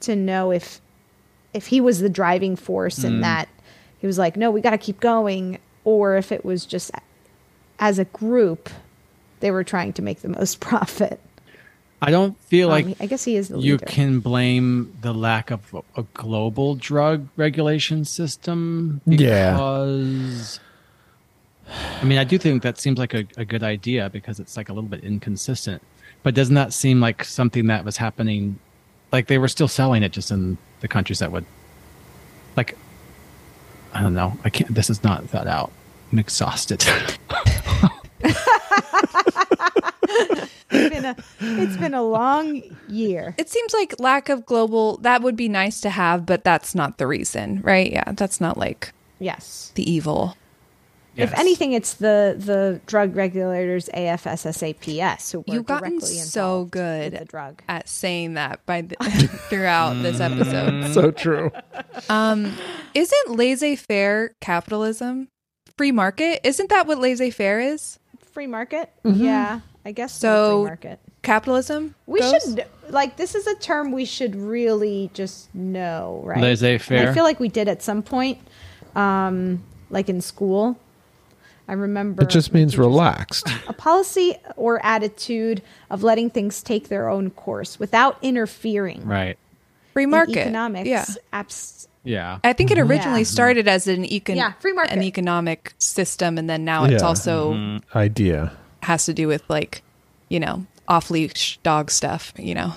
[0.00, 0.80] to know if
[1.52, 3.20] if he was the driving force in Mm.
[3.22, 3.48] that
[3.98, 6.90] he was like, no, we got to keep going, or if it was just
[7.78, 8.70] as a group
[9.40, 11.18] they were trying to make the most profit.
[12.04, 13.86] I don't feel Um, like I guess he is the you leader.
[13.86, 19.52] can blame the lack of a, a global drug regulation system Yeah.
[19.52, 20.60] because
[22.00, 24.68] I mean I do think that seems like a, a good idea because it's like
[24.68, 25.80] a little bit inconsistent.
[26.24, 28.58] But doesn't that seem like something that was happening
[29.12, 31.44] like they were still selling it just in the countries that would
[32.56, 32.76] like
[33.94, 34.36] I don't know.
[34.44, 35.70] I can't this is not thought out.
[36.10, 36.84] I'm exhausted.
[40.24, 41.16] it's been a
[41.62, 43.34] it's been a long year.
[43.38, 46.98] It seems like lack of global that would be nice to have, but that's not
[46.98, 47.90] the reason, right?
[47.90, 49.72] Yeah, that's not like Yes.
[49.74, 50.36] the evil.
[51.14, 57.12] If anything, it's the the drug regulators AFSSAPS who were You've gotten directly so good
[57.12, 57.62] with the drug.
[57.68, 58.96] at saying that by the,
[59.50, 60.90] throughout this episode.
[60.94, 61.50] So true.
[62.08, 62.56] Um,
[62.94, 65.28] isn't laissez-faire capitalism
[65.76, 66.40] free market?
[66.46, 67.98] Isn't that what laissez-faire is?
[68.32, 68.90] Free market?
[69.04, 69.18] Mhm.
[69.18, 70.28] Yeah, I guess so.
[70.28, 71.00] So Free market.
[71.22, 71.94] Capitalism.
[72.06, 72.42] We goes?
[72.42, 76.40] should like this is a term we should really just know, right?
[76.40, 76.98] Laissez-faire.
[76.98, 78.38] And I feel like we did at some point,
[78.94, 80.78] um, like in school.
[81.68, 83.46] I remember It just means relaxed.
[83.68, 89.06] a policy or attitude of letting things take their own course without interfering.
[89.06, 89.38] right.
[89.92, 90.38] free In market.
[90.38, 90.88] economics.
[90.88, 91.04] Yeah.
[91.32, 92.38] abs- Yeah.
[92.42, 93.24] I think it originally Yeah.
[93.38, 94.92] started as an econ- Yeah, free market.
[94.94, 97.06] an economic system, and then now it's Yeah.
[97.08, 97.96] also Mm-hmm.
[97.98, 98.52] Idea.
[98.82, 99.82] has to do with like,
[100.28, 102.32] you know, off leash dog stuff.
[102.36, 102.74] You know,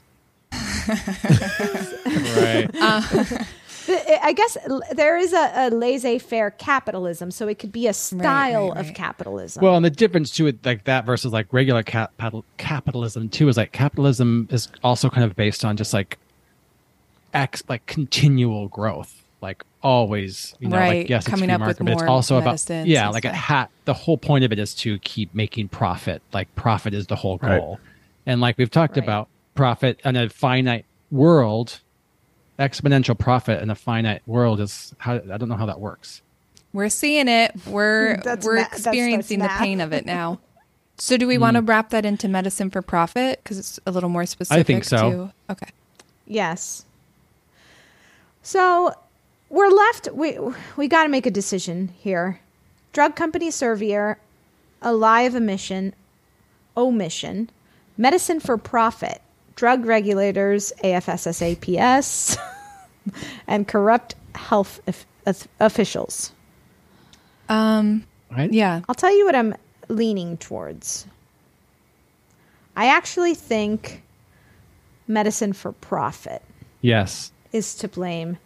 [2.38, 2.70] Right.
[2.76, 3.01] Uh,
[3.88, 4.57] the- I guess
[4.93, 8.95] there is a, a laissez-faire capitalism, so it could be a style right, of right.
[8.95, 9.61] capitalism.
[9.63, 12.13] Well, and the difference to it, like that versus like regular cap-
[12.57, 16.18] capitalism too is like capitalism is also kind of based on just like
[17.34, 21.68] ex like continual growth, like always, you know, Right, like yes, coming it's up free
[21.68, 23.70] with market, but it's more also about yeah, and like a hat.
[23.86, 26.22] The whole point of it is to keep making profit.
[26.34, 27.59] Like profit is the whole Right.
[27.59, 27.80] goal,
[28.26, 29.03] and like we've talked Right.
[29.03, 31.80] about profit in a finite world.
[32.57, 36.21] Exponential profit in a finite world is how I don't know how that works.
[36.71, 37.51] we're seeing it.
[37.67, 40.39] We're That's we're ma- that starts experiencing the pain of it now.
[40.97, 41.67] So do we want to Mm.
[41.67, 44.59] wrap that into medicine for profit because it's a little more specific?
[44.59, 45.11] I think so.
[45.11, 45.67] To, okay.
[46.26, 46.86] Yes.
[48.41, 48.93] So
[49.49, 50.09] we're left.
[50.13, 50.38] We
[50.78, 52.39] we got to make a decision here.
[52.93, 54.15] Drug company Servier,
[54.82, 55.93] alive omission,
[56.78, 57.49] omission,
[57.97, 59.21] medicine for profit,
[59.55, 62.37] drug regulators, AFSSAPS,
[63.47, 66.31] and corrupt health of- of- officials.
[67.49, 68.05] Um.
[68.31, 68.51] Right.
[68.51, 68.81] Yeah.
[68.89, 69.53] I'll tell you what I'm
[69.87, 71.05] leaning towards.
[72.75, 74.01] I actually think
[75.07, 76.41] medicine for profit
[76.81, 77.31] Yes.
[77.53, 78.37] is to blame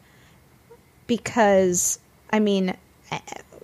[1.07, 1.97] because
[2.31, 2.75] I mean
[3.11, 3.19] eh,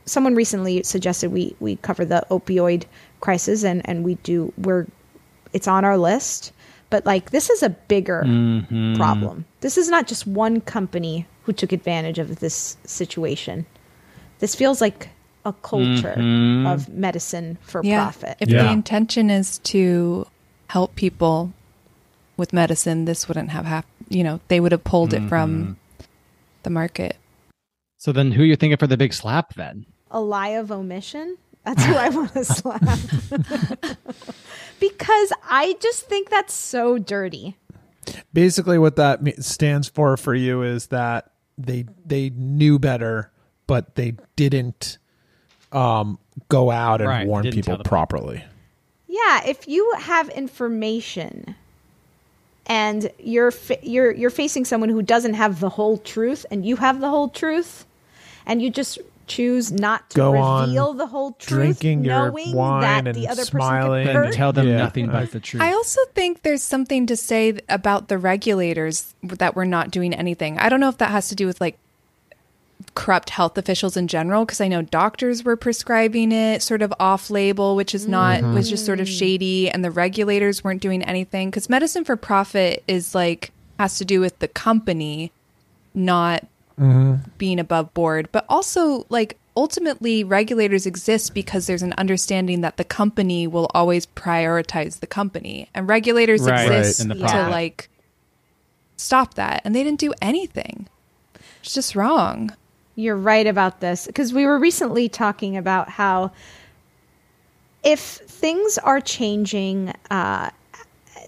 [0.05, 2.85] someone recently suggested we we cover the opioid
[3.19, 4.87] crisis and and we do we're
[5.55, 6.51] it's on our list
[6.91, 8.95] but like this is a bigger Mhm.
[8.97, 13.65] problem this is not just one company who took advantage of this situation
[14.39, 15.09] this feels like
[15.45, 16.65] a culture Mhm.
[16.73, 18.03] of medicine for yeah.
[18.03, 20.25] profit If the intention is to
[20.75, 21.37] help people
[22.37, 23.93] with medicine, this wouldn't have happened.
[24.09, 25.77] You know, they would have pulled it from
[26.63, 27.15] the market.
[27.97, 29.85] So then, who you thinking for the big slap then?
[30.11, 31.37] a lie of omission.
[31.65, 32.81] That's who I want to slap.
[34.79, 37.55] because I just think that's so dirty.
[38.33, 43.31] Basically, what that stands for for you is that they they knew better,
[43.67, 44.97] but they didn't
[45.71, 46.19] um,
[46.49, 48.43] go out and Right, warn people tell the- properly.
[49.07, 51.55] Yeah, if you have information
[52.67, 56.75] and you're fa- you're you're facing someone who doesn't have the whole truth and you
[56.75, 57.85] have the whole truth
[58.45, 62.53] and you just choose not to Go on reveal the whole truth drinking your knowing
[62.53, 64.05] wine that and the other smiling.
[64.05, 64.77] person could And hurt tell them Yeah.
[64.77, 65.61] nothing I- but the truth.
[65.63, 70.57] I also think there's something to say about the regulators that we're not doing anything.
[70.59, 71.77] I don't know if that has to do with like
[72.93, 77.29] corrupt health officials in general, because I know doctors were prescribing it sort of off
[77.29, 78.53] label, which is not, Mm-hmm.
[78.53, 81.49] was just sort of shady, and the regulators weren't doing anything.
[81.49, 85.31] Because medicine for profit is like, has to do with the company,
[85.93, 86.45] not
[87.37, 92.83] being above board, but also like ultimately regulators exist because there's an understanding that the
[92.83, 95.69] company will always prioritize the company.
[95.73, 96.69] And regulators Right.
[96.69, 97.89] exist Right, to like
[98.97, 99.61] stop that.
[99.63, 100.87] And they didn't do anything.
[101.61, 102.55] It's just wrong.
[102.95, 104.07] You're right about this.
[104.07, 106.31] Because we were recently talking about how
[107.83, 110.49] if things are changing, uh,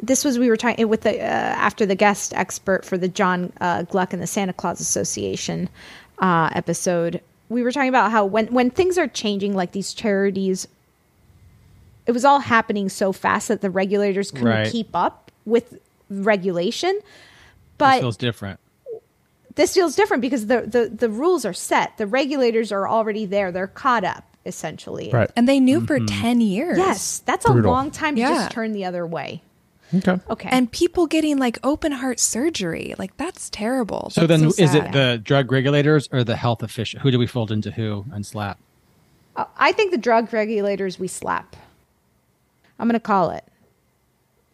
[0.01, 3.51] this was we were talking with the uh, after the guest expert for the John
[3.61, 5.69] uh, Gluck and the Santa Claus Association
[6.19, 7.21] uh, episode.
[7.49, 10.67] We were talking about how when when things are changing, like these charities,
[12.05, 14.71] it was all happening so fast that the regulators couldn't Right.
[14.71, 15.79] keep up with
[16.09, 16.95] regulation.
[16.97, 17.03] It
[17.77, 18.59] But feels different.
[19.55, 21.97] this feels different because the, the the rules are set.
[21.97, 23.51] The regulators are already there.
[23.51, 25.09] They're caught up essentially.
[25.11, 25.29] Right.
[25.35, 27.69] and they knew for 10 years Yes, that's Brutal.
[27.69, 28.29] a long time to Yeah.
[28.29, 29.41] just turn the other way.
[29.95, 30.19] Okay.
[30.29, 30.49] Okay.
[30.51, 34.91] and people getting like open heart surgery like that's terrible So That's then, is it
[34.91, 36.99] the drug regulators or the health official?
[36.99, 38.59] Who do we fold into who and slap?
[39.38, 41.55] Uh, I think the drug regulators we slap.
[42.79, 43.45] I'm going to call it.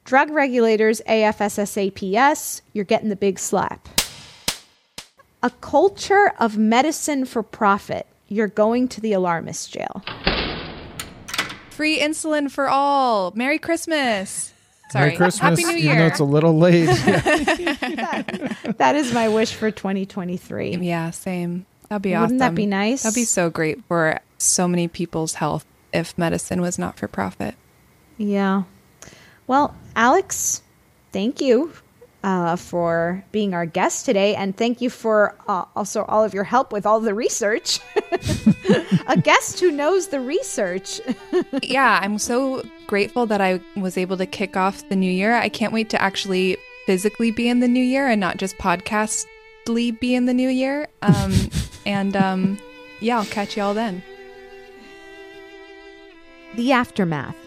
[0.05, 3.87] Drug regulators, AFSSAPS, you're getting the big slap.
[5.41, 10.03] A culture of medicine for profit, you're going to the alarmist jail.
[11.71, 14.52] free insulin for all merry christmas
[14.89, 15.59] sorry Merry Christmas.
[15.59, 16.87] happy new Even year though it's a little late.
[18.77, 20.77] That is my wish for 2023.
[20.77, 21.65] Yeah, same.
[21.89, 22.21] That'd be awesome.
[22.23, 23.03] Wouldn't that be nice?
[23.03, 27.55] That'd be so great for so many people's health if medicine was not for profit.
[28.17, 28.63] Yeah.
[29.47, 30.63] Well, Alex,
[31.11, 31.71] thank you
[32.23, 36.45] uh, for being our guest today, and thank you for uh, also all of your
[36.45, 37.79] help with all the research.
[39.07, 41.01] A guest who knows the research.
[41.61, 45.35] yeah, I'm so grateful that I was able to kick off the new year.
[45.35, 49.99] I can't wait to actually physically be in the new year and not just podcastly
[49.99, 50.87] be in the new year.
[51.01, 51.33] Um,
[51.85, 52.59] and um,
[53.01, 54.01] yeah, I'll catch y'all then.
[56.55, 57.42] The Aftermath.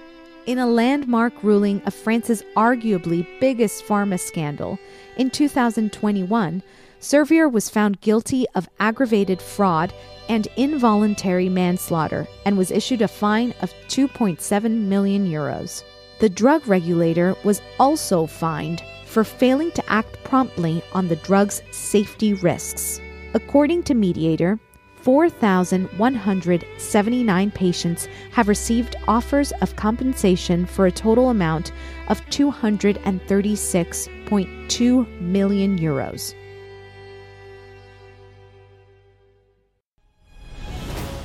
[0.46, 4.78] In a landmark ruling of France's arguably biggest pharma scandal,
[5.16, 6.62] in 2021,
[7.00, 9.92] Servier was found guilty of aggravated fraud
[10.28, 15.82] and involuntary manslaughter and was issued a fine of 2.7 million euros.
[16.20, 22.34] The drug regulator was also fined for failing to act promptly on the drug's safety
[22.34, 23.00] risks.
[23.34, 24.60] According to Mediator,
[25.06, 31.70] 4,179 patients have received offers of compensation for a total amount
[32.08, 36.34] of 236.2 million euros.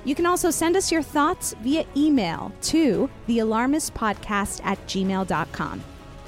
[0.06, 5.84] You can also send us your thoughts via email to thealarmistpodcast at gmail.com.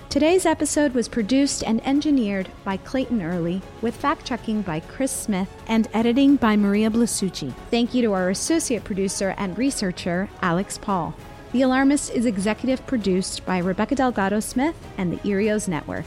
[0.09, 5.49] Today's episode was produced and engineered by Clayton Early, with fact checking by Chris Smith
[5.67, 7.53] and editing by Maria Blasucci.
[7.69, 11.13] Thank you to our associate producer and researcher, Alex Paul.
[11.51, 16.05] The Alarmist is executive produced by Rebecca Delgado Smith and the Earios Network.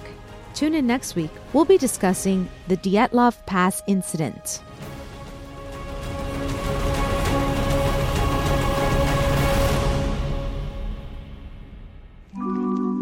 [0.54, 1.30] Tune in next week.
[1.52, 4.60] We'll be discussing the Dyatlov Pass incident.